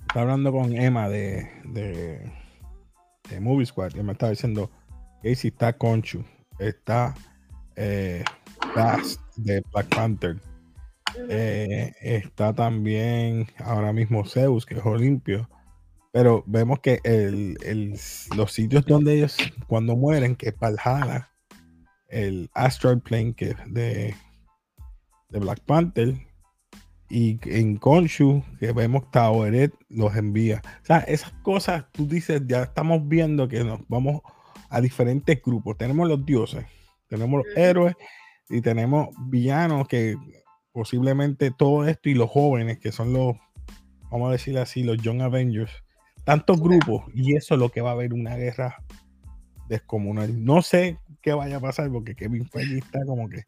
Estaba 0.00 0.22
hablando 0.22 0.52
con 0.52 0.76
Emma 0.76 1.08
de, 1.08 1.50
de, 1.64 2.32
de 3.30 3.40
Movie 3.40 3.66
Squad 3.66 3.94
y 3.94 4.02
me 4.02 4.12
estaba 4.12 4.30
diciendo 4.30 4.70
si 5.34 5.48
está 5.48 5.72
Conchu, 5.72 6.22
está 6.58 7.14
eh, 7.76 8.22
de 9.36 9.62
Black 9.72 9.88
Panther 9.88 10.36
eh, 11.28 11.92
está 12.00 12.54
también 12.54 13.46
ahora 13.58 13.92
mismo 13.92 14.24
Zeus, 14.24 14.66
que 14.66 14.74
es 14.74 14.84
Olimpio. 14.84 15.48
Pero 16.12 16.44
vemos 16.46 16.78
que 16.80 17.00
el, 17.02 17.56
los 18.36 18.52
sitios 18.52 18.84
donde 18.86 19.14
ellos, 19.14 19.36
cuando 19.66 19.96
mueren, 19.96 20.36
que 20.36 20.50
es 20.50 20.58
Valhalla, 20.58 21.30
el 22.08 22.48
Astral 22.54 23.00
Plane 23.00 23.34
que 23.34 23.56
de, 23.66 24.14
de 25.30 25.38
Black 25.40 25.60
Panther, 25.66 26.14
y 27.10 27.38
en 27.44 27.76
Konshu, 27.76 28.42
que 28.58 28.72
vemos 28.72 29.10
Taweret, 29.10 29.72
los 29.88 30.16
envía. 30.16 30.62
O 30.82 30.86
sea, 30.86 30.98
esas 31.00 31.32
cosas, 31.42 31.84
tú 31.92 32.06
dices, 32.08 32.42
ya 32.46 32.62
estamos 32.62 33.06
viendo 33.06 33.48
que 33.48 33.62
nos 33.62 33.80
vamos 33.88 34.20
a 34.68 34.80
diferentes 34.80 35.40
grupos. 35.42 35.76
Tenemos 35.76 36.08
los 36.08 36.24
dioses, 36.24 36.64
tenemos 37.08 37.44
los 37.44 37.56
héroes 37.56 37.94
y 38.48 38.60
tenemos 38.60 39.08
villanos 39.28 39.86
que 39.86 40.16
posiblemente 40.74 41.52
todo 41.52 41.86
esto 41.86 42.08
y 42.08 42.14
los 42.14 42.28
jóvenes, 42.28 42.80
que 42.80 42.90
son 42.90 43.12
los, 43.12 43.36
vamos 44.10 44.28
a 44.28 44.32
decir 44.32 44.58
así, 44.58 44.82
los 44.82 44.98
Young 44.98 45.22
Avengers, 45.22 45.70
tantos 46.24 46.60
grupos 46.60 47.04
y 47.14 47.36
eso 47.36 47.54
es 47.54 47.60
lo 47.60 47.68
que 47.68 47.80
va 47.80 47.90
a 47.90 47.92
haber 47.92 48.12
una 48.12 48.34
guerra 48.34 48.82
descomunal. 49.68 50.44
No 50.44 50.62
sé 50.62 50.98
qué 51.22 51.32
vaya 51.32 51.58
a 51.58 51.60
pasar 51.60 51.90
porque 51.92 52.16
Kevin 52.16 52.48
Feige 52.50 52.78
está 52.78 53.06
como 53.06 53.28
que 53.28 53.44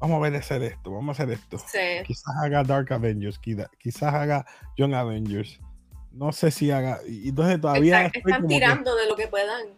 vamos 0.00 0.16
a 0.16 0.28
ver 0.28 0.34
hacer 0.34 0.60
esto, 0.64 0.90
vamos 0.90 1.20
a 1.20 1.22
hacer 1.22 1.34
esto. 1.34 1.56
Quizás 2.04 2.34
haga 2.42 2.64
Dark 2.64 2.92
Avengers, 2.92 3.38
quizás 3.38 4.12
haga 4.14 4.44
Young 4.76 4.94
Avengers. 4.94 5.60
No 6.10 6.32
sé 6.32 6.50
si 6.50 6.72
haga. 6.72 6.98
Y 7.06 7.28
entonces 7.28 7.60
todavía. 7.60 8.06
están 8.06 8.48
tirando 8.48 8.96
de 8.96 9.06
lo 9.06 9.14
que 9.14 9.28
puedan. 9.28 9.68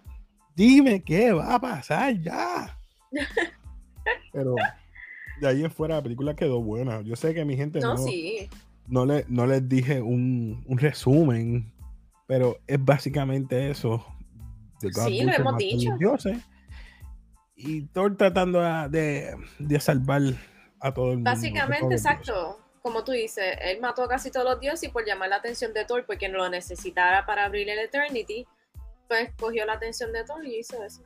Dime 0.55 1.03
qué 1.03 1.33
va 1.35 1.57
a 1.57 1.61
pasar 1.61 2.19
ya. 2.19 2.79
Pero 4.33 4.55
de 5.41 5.49
ahí 5.49 5.65
en 5.65 5.71
fuera 5.71 5.97
la 5.97 6.03
película 6.03 6.35
quedó 6.35 6.63
buena. 6.63 7.03
Yo 7.03 7.17
sé 7.17 7.35
que 7.35 7.45
mi 7.45 7.57
gente 7.57 7.81
no, 7.81 7.97
no, 8.87 9.07
le, 9.07 9.25
no 9.29 9.47
les 9.47 9.69
dije 9.69 10.01
un, 10.01 10.65
un 10.67 10.79
resumen 10.79 11.73
pero 12.29 12.61
es 12.67 12.85
básicamente 12.85 13.71
eso. 13.71 14.05
sí, 14.81 15.23
lo 15.23 15.33
hemos 15.33 15.57
dicho. 15.57 15.91
y 17.57 17.87
Thor 17.87 18.17
tratando 18.19 18.61
de, 18.91 19.35
salvar 19.81 20.21
a 20.79 20.93
todo 20.93 21.13
el 21.13 21.17
mundo. 21.17 21.31
Básicamente, 21.31 21.95
exacto. 21.95 22.61
Como 22.83 23.03
tú 23.03 23.13
dices, 23.13 23.57
él 23.63 23.81
mató 23.81 24.05
a 24.05 24.09
casi 24.09 24.31
todos 24.31 24.45
los 24.45 24.61
dioses 24.61 24.91
y 24.91 24.93
por 24.93 25.07
llamar 25.07 25.31
la 25.31 25.37
atención 25.37 25.73
de 25.73 25.87
Thor, 25.87 26.05
porque 26.07 26.29
no 26.29 26.39
lo 26.39 26.51
necesitara 26.51 27.25
para 27.25 27.47
abrir 27.47 27.69
el 27.71 27.79
Eternity, 27.79 28.47
pues 29.09 29.31
cogió 29.39 29.65
la 29.65 29.73
atención 29.73 30.13
de 30.13 30.23
Thor 30.25 30.45
y 30.45 30.59
hizo 30.59 30.85
eso. 30.85 31.03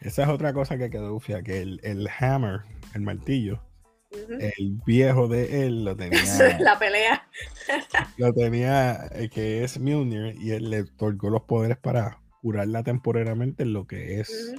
Esa 0.00 0.22
es 0.22 0.28
otra 0.28 0.52
cosa 0.52 0.78
que 0.78 0.90
quedó 0.90 1.14
ufia, 1.14 1.42
que 1.42 1.60
el, 1.60 1.80
el 1.82 2.08
hammer, 2.18 2.62
el 2.94 3.02
martillo, 3.02 3.62
el 4.10 4.80
viejo 4.84 5.28
de 5.28 5.66
él 5.66 5.84
lo 5.84 5.96
tenía. 5.96 6.58
la 6.58 6.78
pelea. 6.78 7.28
lo 8.16 8.32
tenía, 8.32 9.08
eh, 9.12 9.28
que 9.28 9.62
es 9.62 9.78
Mjolnir, 9.78 10.34
y 10.40 10.52
él 10.52 10.70
le 10.70 10.82
otorgó 10.82 11.30
los 11.30 11.42
poderes 11.42 11.78
para 11.78 12.20
curarla 12.40 12.82
temporariamente 12.82 13.62
en 13.62 13.72
lo 13.72 13.86
que 13.86 14.20
es. 14.20 14.54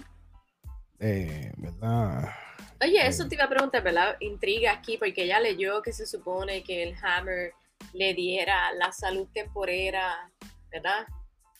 Eh, 1.00 1.52
¿Verdad? 1.58 2.30
Oye, 2.82 3.08
eso 3.08 3.24
eh, 3.24 3.30
te 3.30 3.36
iba 3.36 3.46
a 3.46 3.50
preguntar, 3.50 3.84
¿verdad? 3.84 4.16
Intriga 4.20 4.72
aquí, 4.72 4.98
porque 4.98 5.24
ella 5.24 5.40
leyó 5.40 5.82
que 5.82 5.92
se 5.92 6.06
supone 6.06 6.64
que 6.64 6.84
el 6.84 6.96
Hammer 7.02 7.54
le 7.94 8.14
diera 8.14 8.72
la 8.74 8.92
salud 8.92 9.28
temporera, 9.34 10.32
¿verdad? 10.72 11.08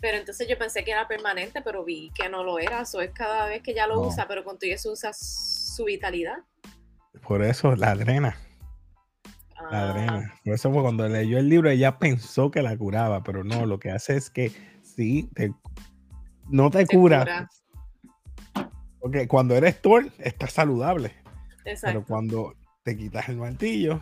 Pero 0.02 0.18
entonces 0.18 0.48
yo 0.48 0.58
pensé 0.58 0.84
que 0.84 0.92
era 0.92 1.08
permanente, 1.08 1.62
pero 1.62 1.86
vi 1.86 2.12
que 2.16 2.28
no 2.28 2.44
lo 2.44 2.58
era. 2.58 2.82
Eso 2.82 3.02
es 3.02 3.12
cada 3.12 3.46
vez 3.46 3.62
que 3.62 3.72
ella 3.72 3.86
lo 3.86 4.02
usa, 4.02 4.28
pero 4.28 4.44
con 4.44 4.58
todo 4.58 4.70
eso 4.72 4.92
usa 4.92 5.12
su 5.14 5.86
vitalidad. 5.86 6.40
Por 7.22 7.44
eso 7.44 7.76
la 7.76 7.94
drena. 7.96 8.36
La 9.70 9.90
ah. 9.90 9.94
drena. 9.94 10.34
Por 10.44 10.54
eso 10.56 10.72
fue 10.74 10.82
cuando 10.82 11.08
leyó 11.08 11.38
el 11.38 11.50
libro, 11.50 11.70
ella 11.70 12.00
pensó 12.00 12.50
que 12.50 12.64
la 12.64 12.76
curaba, 12.76 13.22
pero 13.22 13.44
no, 13.44 13.68
lo 13.68 13.80
que 13.80 13.92
hace 13.92 14.18
es 14.18 14.32
que 14.32 14.52
sí, 14.82 15.30
no 16.50 16.72
te, 16.72 16.88
cura. 16.88 17.48
Porque 19.00 19.28
cuando 19.28 19.56
eres 19.56 19.82
Thor, 19.82 20.12
estás 20.18 20.54
saludable. 20.54 21.14
Pero 21.82 22.04
cuando 22.06 22.56
te 22.84 22.98
quitas 22.98 23.30
el 23.30 23.38
martillo, 23.38 24.02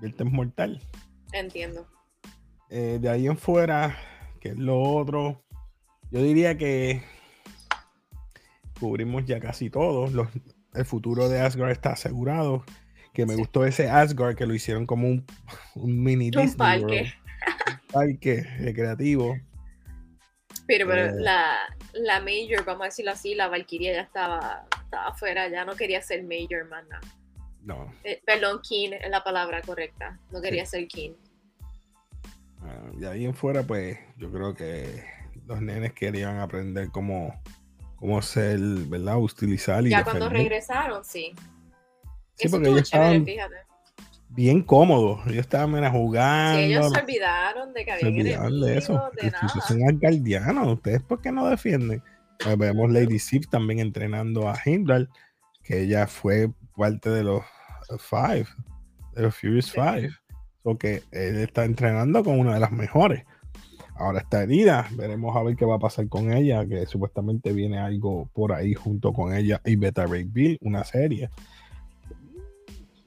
verte 0.00 0.24
mortal. 0.24 0.82
Entiendo. 1.32 1.86
Eh, 2.70 2.98
de 3.00 3.08
ahí 3.08 3.26
en 3.28 3.36
fuera, 3.36 3.96
que 4.44 4.50
es 4.50 4.58
lo 4.58 4.78
otro, 4.78 5.42
yo 6.10 6.22
diría 6.22 6.58
que 6.58 7.02
cubrimos 8.78 9.24
ya 9.24 9.40
casi 9.40 9.70
todos. 9.70 10.12
Los, 10.12 10.28
el 10.74 10.84
futuro 10.84 11.30
de 11.30 11.40
Asgard 11.40 11.70
está 11.70 11.92
asegurado. 11.92 12.62
Que 13.14 13.24
me 13.24 13.36
gustó 13.36 13.64
ese 13.64 13.88
Asgard 13.88 14.36
que 14.36 14.44
lo 14.44 14.52
hicieron 14.52 14.84
como 14.84 15.08
un, 15.08 15.24
un 15.76 16.02
mini 16.02 16.30
un 16.36 16.54
parque. 16.56 17.14
Un 17.66 17.78
parque 17.90 18.42
recreativo. 18.58 19.34
Pero, 20.66 20.88
pero 20.88 21.06
eh, 21.06 21.12
la, 21.16 21.56
la 21.94 22.20
Major, 22.20 22.66
vamos 22.66 22.82
a 22.82 22.86
decirlo 22.86 23.12
así, 23.12 23.34
la 23.34 23.48
Valkyria 23.48 23.94
ya 23.94 24.02
estaba, 24.02 24.66
estaba 24.84 25.06
afuera, 25.06 25.48
ya 25.48 25.64
no 25.64 25.74
quería 25.74 26.02
ser 26.02 26.22
Major, 26.22 26.68
man. 26.68 26.84
No. 27.62 27.94
Eh, 28.04 28.20
perdón, 28.26 28.60
King 28.62 28.90
es 29.00 29.08
la 29.08 29.24
palabra 29.24 29.62
correcta. 29.62 30.18
No 30.30 30.42
quería 30.42 30.66
ser 30.66 30.86
King. 30.86 31.14
Ah, 32.64 32.90
y 32.98 33.04
ahí 33.04 33.24
en 33.24 33.34
fuera, 33.34 33.62
pues, 33.62 33.98
yo 34.16 34.30
creo 34.32 34.54
que 34.54 35.04
los 35.46 35.60
nenes 35.60 35.92
querían 35.92 36.38
aprender 36.38 36.90
cómo 36.90 37.34
cómo 38.04 38.18
hacer, 38.18 38.58
¿verdad? 38.60 39.16
Utilizar 39.18 39.86
y 39.86 39.88
Ya 39.88 40.04
cuando 40.04 40.28
regresaron, 40.28 41.02
sí. 41.02 41.32
Sí, 42.34 42.48
porque 42.50 42.68
ellos 42.68 42.82
estaban 42.82 43.24
bien 44.28 44.60
cómodos. 44.60 45.20
Ellos 45.26 45.38
estaban 45.38 45.90
jugando. 45.90 46.58
Sí, 46.58 46.64
ellos 46.64 46.92
se 46.92 47.00
olvidaron 47.00 47.72
de 47.72 47.84
que 47.84 47.92
habían 47.92 48.12
se 48.12 48.20
olvidaron 48.20 48.60
de 48.60 48.76
eso. 48.78 49.10
De 49.16 49.30
nada. 49.30 49.48
Son 49.66 49.88
alcaldianos. 49.88 50.74
¿Ustedes 50.74 51.02
por 51.02 51.22
qué 51.22 51.32
no 51.32 51.46
defienden? 51.46 52.02
Pues 52.42 52.58
vemos 52.58 52.90
Lady 52.90 53.18
Sif 53.18 53.48
también 53.48 53.78
entrenando 53.78 54.50
a 54.50 54.58
Heimdall, 54.62 55.08
que 55.62 55.82
ella 55.82 56.06
fue 56.06 56.50
parte 56.76 57.08
de 57.08 57.24
los 57.24 57.42
Five, 57.98 58.46
de 59.14 59.22
los 59.22 59.34
Furious 59.34 59.72
Five. 59.72 60.10
Porque 60.64 61.02
él 61.12 61.36
está 61.36 61.64
entrenando 61.64 62.24
con 62.24 62.40
una 62.40 62.54
de 62.54 62.60
las 62.60 62.72
mejores. 62.72 63.24
Ahora 63.96 64.20
está 64.20 64.42
herida, 64.42 64.88
veremos 64.96 65.36
a 65.36 65.42
ver 65.44 65.54
qué 65.54 65.64
va 65.64 65.76
a 65.76 65.78
pasar 65.78 66.08
con 66.08 66.32
ella, 66.32 66.66
que 66.66 66.84
supuestamente 66.86 67.52
viene 67.52 67.78
algo 67.78 68.28
por 68.32 68.52
ahí 68.52 68.74
junto 68.74 69.12
con 69.12 69.32
ella 69.32 69.60
y 69.64 69.76
Beta 69.76 70.04
Ray 70.06 70.24
Bill, 70.24 70.58
una 70.62 70.82
serie. 70.82 71.30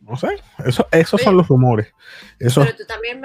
No 0.08 0.16
sé, 0.16 0.30
eso, 0.66 0.88
esos 0.92 1.22
son 1.22 1.36
los 1.36 1.50
rumores. 1.50 1.88
Eso, 2.40 2.64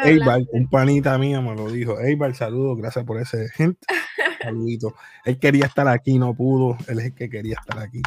Eibar, 0.03 0.43
un 0.51 0.69
panita 0.69 1.17
mía 1.19 1.41
me 1.41 1.55
lo 1.55 1.71
dijo. 1.71 2.01
Eibar, 2.01 2.35
saludo, 2.35 2.75
gracias 2.75 3.05
por 3.05 3.21
ese 3.21 3.49
gente. 3.51 3.87
Saludito. 4.43 4.95
Él 5.25 5.39
quería 5.39 5.67
estar 5.67 5.87
aquí, 5.87 6.19
no 6.19 6.35
pudo. 6.35 6.77
Él 6.89 6.99
es 6.99 7.05
el 7.07 7.15
que 7.15 7.31
quería 7.31 7.57
estar 7.61 7.79
aquí. 7.79 8.03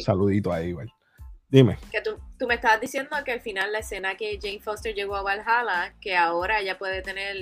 Saludito 0.00 0.52
a 0.52 0.60
Eibar. 0.60 0.88
Dime. 1.48 1.78
Que 1.92 2.00
tú, 2.00 2.13
tú, 2.44 2.48
me 2.48 2.54
estabas 2.56 2.80
diciendo 2.80 3.10
que 3.24 3.32
al 3.32 3.40
final 3.40 3.72
la 3.72 3.78
escena 3.78 4.16
que 4.16 4.38
Jane 4.40 4.60
Foster 4.60 4.94
llegó 4.94 5.16
a 5.16 5.22
Valhalla, 5.22 5.94
que 6.00 6.14
ahora 6.14 6.60
ella 6.60 6.76
puede 6.78 7.00
tener 7.00 7.36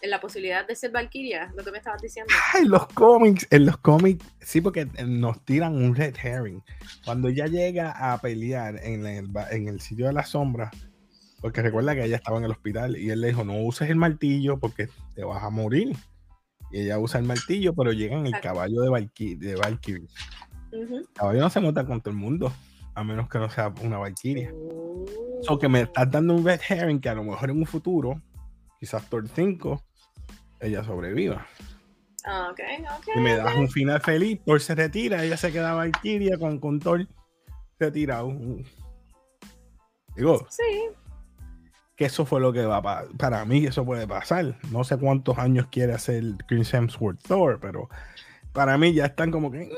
en 0.00 0.10
la 0.10 0.20
posibilidad 0.20 0.64
de 0.64 0.76
ser 0.76 0.92
Valkyria, 0.92 1.52
lo 1.56 1.64
que 1.64 1.72
me 1.72 1.78
estabas 1.78 2.00
diciendo. 2.00 2.32
En 2.58 2.68
los 2.68 2.86
cómics, 2.88 3.48
en 3.50 3.66
los 3.66 3.78
cómics, 3.78 4.24
sí, 4.40 4.60
porque 4.60 4.86
nos 5.04 5.44
tiran 5.44 5.74
un 5.74 5.94
red 5.94 6.14
herring. 6.22 6.62
Cuando 7.04 7.28
ella 7.28 7.46
llega 7.46 8.12
a 8.12 8.18
pelear 8.20 8.76
en 8.84 9.06
el, 9.06 9.28
en 9.50 9.66
el 9.66 9.80
sitio 9.80 10.06
de 10.06 10.12
la 10.12 10.24
sombra, 10.24 10.70
porque 11.40 11.62
recuerda 11.62 11.94
que 11.94 12.04
ella 12.04 12.16
estaba 12.16 12.38
en 12.38 12.44
el 12.44 12.52
hospital 12.52 12.96
y 12.96 13.10
él 13.10 13.20
le 13.20 13.28
dijo, 13.28 13.44
no 13.44 13.60
uses 13.62 13.90
el 13.90 13.96
martillo 13.96 14.58
porque 14.58 14.88
te 15.14 15.24
vas 15.24 15.42
a 15.42 15.50
morir. 15.50 15.96
Y 16.70 16.82
ella 16.82 16.98
usa 16.98 17.18
el 17.18 17.26
martillo, 17.26 17.74
pero 17.74 17.92
llega 17.92 18.16
en 18.16 18.26
el 18.26 18.38
caballo 18.40 18.82
de 18.82 18.88
Valkyrie. 18.88 19.36
De 19.36 19.56
Valkyrie. 19.56 20.06
El 20.70 21.08
caballo 21.14 21.40
no 21.40 21.50
se 21.50 21.60
monta 21.60 21.86
con 21.86 22.00
todo 22.00 22.10
el 22.10 22.16
mundo, 22.16 22.52
a 22.98 23.04
menos 23.04 23.28
que 23.28 23.38
no 23.38 23.48
sea 23.48 23.72
una 23.82 23.98
Valkyria. 23.98 24.52
O 25.48 25.58
que 25.58 25.68
me 25.68 25.82
estás 25.82 26.10
dando 26.10 26.34
un 26.34 26.44
red 26.44 26.60
herring 26.68 27.00
que 27.00 27.08
a 27.08 27.14
lo 27.14 27.22
mejor 27.22 27.50
en 27.50 27.58
un 27.58 27.66
futuro, 27.66 28.20
quizás 28.80 29.08
Thor 29.08 29.28
5, 29.28 29.80
ella 30.60 30.82
sobreviva. 30.82 31.46
Ah, 32.24 32.48
ok, 32.50 32.60
ok. 32.98 33.08
Y 33.14 33.20
me 33.20 33.36
das 33.36 33.54
un 33.54 33.68
final 33.68 34.00
feliz, 34.00 34.40
Thor 34.44 34.60
se 34.60 34.74
retira, 34.74 35.24
ella 35.24 35.36
se 35.36 35.52
queda 35.52 35.74
Valkyria 35.74 36.38
con, 36.38 36.58
con 36.58 36.80
Thor 36.80 37.06
retirado. 37.78 38.36
Digo, 40.16 40.44
sí. 40.50 40.88
que 41.94 42.06
eso 42.06 42.26
fue 42.26 42.40
lo 42.40 42.52
que 42.52 42.66
va 42.66 42.78
a 42.78 43.04
para 43.16 43.44
mí, 43.44 43.64
eso 43.64 43.84
puede 43.84 44.08
pasar. 44.08 44.58
No 44.72 44.82
sé 44.82 44.98
cuántos 44.98 45.38
años 45.38 45.68
quiere 45.70 45.92
hacer 45.92 46.24
Chris 46.48 46.74
Hemsworth 46.74 47.22
Thor, 47.22 47.60
pero 47.60 47.88
para 48.52 48.76
mí 48.76 48.92
ya 48.92 49.06
están 49.06 49.30
como 49.30 49.52
que. 49.52 49.70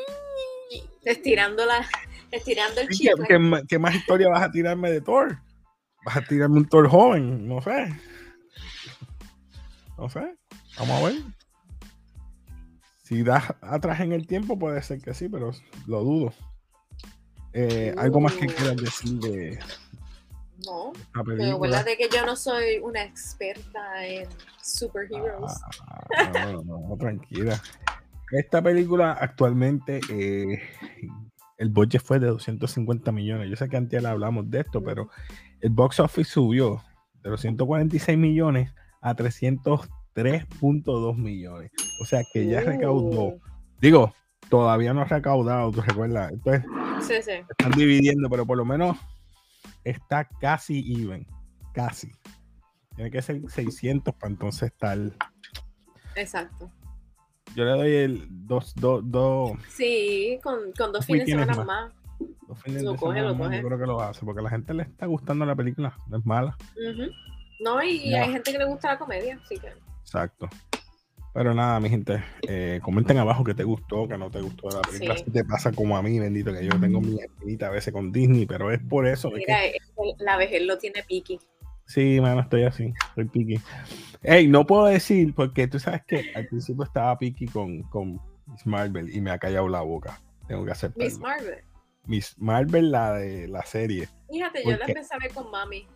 Estirando, 1.05 1.67
la, 1.67 1.87
estirando 2.31 2.81
el 2.81 2.89
chip. 2.89 3.13
¿qué, 3.69 3.79
más 3.79 3.95
historia 3.95 4.29
vas 4.29 4.43
a 4.43 4.51
tirarme 4.51 4.91
de 4.91 5.01
Thor? 5.01 5.39
¿Vas 6.05 6.17
a 6.17 6.23
tirarme 6.23 6.59
un 6.59 6.69
Thor 6.69 6.89
joven? 6.89 7.47
No 7.47 7.61
sé. 7.61 7.89
No 9.99 10.09
sé. 10.09 10.35
Vamos 10.79 11.03
a 11.03 11.07
ver. 11.07 11.23
Si 13.03 13.23
das 13.23 13.45
atrás 13.61 14.01
en 14.01 14.13
el 14.13 14.27
tiempo, 14.27 14.59
puede 14.59 14.81
ser 14.83 15.01
que 15.01 15.15
sí, 15.15 15.29
pero 15.29 15.51
lo 15.87 16.03
dudo. 16.03 16.33
Eh, 17.53 17.95
¿Algo 17.99 18.21
más 18.21 18.35
que 18.35 18.47
quieras 18.47 18.77
decir 18.77 19.19
de, 19.19 19.59
No, 20.65 20.93
pero 21.27 21.57
acuérdate 21.57 21.97
que 21.97 22.09
yo 22.09 22.25
no 22.25 22.37
soy 22.37 22.79
una 22.79 23.03
experta 23.03 24.07
en 24.07 24.29
superheroes. 24.63 25.53
Ah, 26.17 26.53
no, 26.53 26.63
no, 26.63 26.97
tranquila. 26.97 27.61
Esta 28.31 28.63
película 28.63 29.13
actualmente, 29.13 30.01
eh, 30.09 30.63
el 31.61 31.69
budget 31.69 32.03
fue 32.03 32.19
de 32.19 32.27
250 32.29 33.13
millones. 33.13 33.51
Yo 33.51 33.55
sé 33.55 33.69
que 33.69 33.77
antes 33.77 34.03
hablamos 34.03 34.51
de 34.51 34.61
esto, 34.61 34.83
pero 34.83 35.11
el 35.61 35.69
box 35.69 36.01
office 36.01 36.31
subió 36.31 36.83
de 37.23 37.29
los 37.29 37.43
146 37.43 38.17
millones 38.17 38.73
a 39.03 39.15
303.2 39.15 41.19
millones. 41.19 41.71
O 42.01 42.07
sea 42.07 42.23
que 42.33 42.47
ya 42.47 42.63
recaudó. 42.63 43.25
Uh. 43.25 43.39
Digo, 43.79 44.15
todavía 44.49 44.95
no 44.95 45.03
ha 45.03 45.05
recaudado, 45.05 45.71
¿tú 45.71 45.83
recuerdas? 45.83 46.33
Entonces, 46.33 46.65
sí, 47.03 47.17
sí. 47.23 47.33
están 47.51 47.73
dividiendo, 47.73 48.31
pero 48.31 48.47
por 48.47 48.57
lo 48.57 48.65
menos 48.65 48.97
está 49.85 50.27
casi 50.41 50.95
even. 50.95 51.27
Casi. 51.75 52.11
Tiene 52.97 53.11
que 53.11 53.21
ser 53.21 53.43
600 53.47 54.15
para 54.15 54.33
entonces 54.33 54.73
estar. 54.73 54.99
Exacto. 56.17 56.73
Yo 57.55 57.65
le 57.65 57.71
doy 57.71 57.93
el 57.93 58.27
2. 58.29 58.75
Dos, 58.77 59.03
dos, 59.05 59.53
sí, 59.69 60.39
con, 60.43 60.73
con 60.77 60.93
dos 60.93 61.05
fines 61.07 61.27
de 61.27 61.33
semana 61.33 61.65
más. 61.65 61.93
Dos 62.47 62.63
fines 62.63 62.83
lo 62.83 62.93
de 62.93 62.99
coge, 62.99 63.19
semana 63.19 63.33
lo 63.33 63.45
coge. 63.45 63.57
Yo 63.61 63.67
creo 63.67 63.79
que 63.79 63.87
lo 63.87 64.01
hace, 64.01 64.25
porque 64.25 64.41
a 64.41 64.43
la 64.43 64.51
gente 64.51 64.75
le 64.75 64.83
está 64.83 65.07
gustando 65.07 65.47
la 65.47 65.55
película, 65.55 65.97
no 66.09 66.19
es 66.19 66.27
mala. 66.27 66.57
No, 67.61 67.83
y, 67.83 68.15
hay 68.15 68.33
gente 68.33 68.53
que 68.53 68.59
le 68.59 68.65
gusta 68.65 68.89
la 68.89 68.99
comedia, 68.99 69.39
así 69.43 69.59
que. 69.59 69.69
Exacto. 70.01 70.49
Pero 71.33 71.55
nada, 71.55 71.79
mi 71.79 71.89
gente, 71.89 72.25
eh, 72.49 72.81
comenten 72.83 73.19
abajo 73.19 73.45
que 73.45 73.55
te 73.55 73.63
gustó, 73.63 74.09
que 74.09 74.19
no 74.19 74.31
te 74.31 74.41
gustó 74.41 74.69
la 74.69 74.81
película. 74.81 75.17
Si 75.17 75.31
te 75.31 75.45
pasa 75.45 75.71
como 75.71 75.97
a 75.97 76.03
mí, 76.03 76.19
bendito, 76.19 76.53
que 76.53 76.65
yo 76.65 76.81
tengo 76.81 77.01
mi 77.01 77.21
espinita 77.21 77.69
a 77.69 77.71
veces 77.71 77.93
con 77.93 78.11
Disney, 78.11 78.47
pero 78.47 78.73
es 78.73 78.81
por 78.81 79.07
eso. 79.07 79.31
Mira, 79.31 79.59
la 80.19 80.37
vejez 80.37 80.63
lo 80.63 80.77
tiene 80.79 81.05
piqui. 81.05 81.39
Sí, 81.91 82.21
mano, 82.21 82.43
estoy 82.43 82.63
así, 82.63 82.95
estoy 83.09 83.25
piqui. 83.25 83.61
Ey, 84.23 84.47
no 84.47 84.65
puedo 84.65 84.85
decir, 84.85 85.35
porque 85.35 85.67
tú 85.67 85.81
sabes 85.81 86.03
que 86.07 86.31
al 86.37 86.47
principio 86.47 86.85
estaba 86.85 87.19
piqui 87.19 87.47
con, 87.47 87.83
con 87.83 88.21
Miss 88.47 88.65
Marvel 88.65 89.13
y 89.13 89.21
me 89.21 89.33
ha 89.33 89.39
callado 89.39 89.69
la 89.69 89.81
boca. 89.81 90.21
Tengo 90.47 90.65
que 90.65 90.71
aceptarlo. 90.71 91.05
Miss 91.05 91.19
Marvel. 91.19 91.65
Miss 92.07 92.37
Marvel, 92.39 92.93
la 92.93 93.15
de 93.15 93.49
la 93.49 93.65
serie. 93.65 94.09
Fíjate, 94.31 94.63
yo 94.65 94.77
la 94.77 94.87
empecé 94.87 95.13
a 95.13 95.19
ver 95.19 95.35
con 95.35 95.51
mami. 95.51 95.89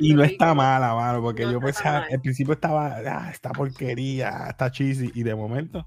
y 0.00 0.14
no 0.14 0.24
está 0.24 0.52
mala, 0.52 0.96
mano, 0.96 1.22
porque 1.22 1.42
yo 1.42 1.60
pensaba, 1.60 2.06
al 2.10 2.20
principio 2.20 2.54
estaba, 2.54 2.96
ah, 2.96 3.30
esta 3.30 3.52
porquería, 3.52 4.48
está 4.48 4.72
cheesy, 4.72 5.12
y 5.14 5.22
de 5.22 5.36
momento 5.36 5.86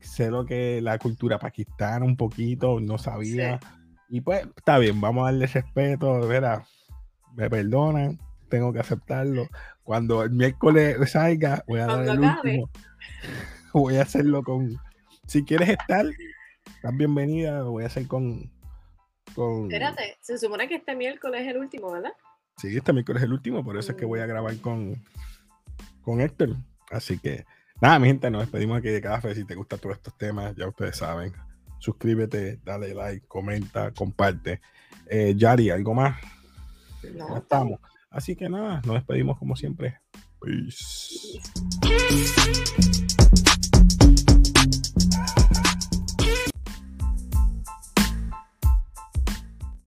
sé 0.00 0.30
lo 0.30 0.46
que 0.46 0.80
la 0.80 0.96
cultura 0.98 1.38
pakistana 1.38 2.02
un 2.02 2.16
poquito, 2.16 2.80
no 2.80 2.96
sabía. 2.96 3.60
Y 4.08 4.22
pues, 4.22 4.48
está 4.56 4.78
bien, 4.78 5.02
vamos 5.02 5.24
a 5.24 5.24
darle 5.26 5.46
respeto, 5.46 6.26
verá, 6.26 6.64
me 7.34 7.50
perdonan, 7.50 8.18
tengo 8.48 8.72
que 8.72 8.80
aceptarlo. 8.80 9.48
Cuando 9.82 10.22
el 10.22 10.30
miércoles 10.30 11.10
salga, 11.10 11.64
voy 11.66 11.80
a 11.80 11.86
dar 11.86 12.08
el 12.08 12.20
último. 12.20 12.70
Voy 13.72 13.96
a 13.96 14.02
hacerlo 14.02 14.42
con. 14.42 14.76
Si 15.26 15.44
quieres 15.44 15.68
estar, 15.68 16.06
estás 16.06 16.96
bienvenida. 16.96 17.62
Voy 17.62 17.84
a 17.84 17.86
hacer 17.86 18.06
con. 18.06 18.50
con... 19.34 19.64
Espérate, 19.64 20.16
se 20.20 20.38
supone 20.38 20.68
que 20.68 20.76
este 20.76 20.96
miércoles 20.96 21.42
es 21.42 21.48
el 21.48 21.58
último, 21.58 21.92
¿verdad? 21.92 22.12
Sí, 22.56 22.76
este 22.76 22.92
miércoles 22.92 23.22
es 23.22 23.26
el 23.26 23.32
último, 23.32 23.62
por 23.62 23.78
eso 23.78 23.92
es 23.92 23.98
que 23.98 24.04
voy 24.04 24.20
a 24.20 24.24
mm. 24.24 24.28
grabar 24.28 24.56
con, 24.58 25.00
con 26.02 26.20
Héctor. 26.20 26.56
Así 26.90 27.18
que, 27.18 27.44
nada, 27.80 27.98
mi 27.98 28.08
gente, 28.08 28.30
nos 28.30 28.42
despedimos 28.42 28.78
aquí 28.78 28.88
de 28.88 29.00
café. 29.00 29.34
Si 29.34 29.44
te 29.44 29.54
gustan 29.54 29.78
todos 29.78 29.96
estos 29.96 30.16
temas, 30.16 30.56
ya 30.56 30.66
ustedes 30.66 30.96
saben. 30.96 31.32
Suscríbete, 31.78 32.58
dale 32.64 32.94
like, 32.94 33.26
comenta, 33.28 33.92
comparte. 33.92 34.60
Eh, 35.06 35.34
Yari, 35.36 35.70
¿algo 35.70 35.94
más? 35.94 36.18
No, 37.14 37.36
estamos. 37.36 37.80
Así 38.10 38.36
que 38.36 38.48
nada, 38.48 38.80
nos 38.86 38.94
despedimos 38.94 39.38
como 39.38 39.54
siempre. 39.56 40.00
Peace. 40.40 41.38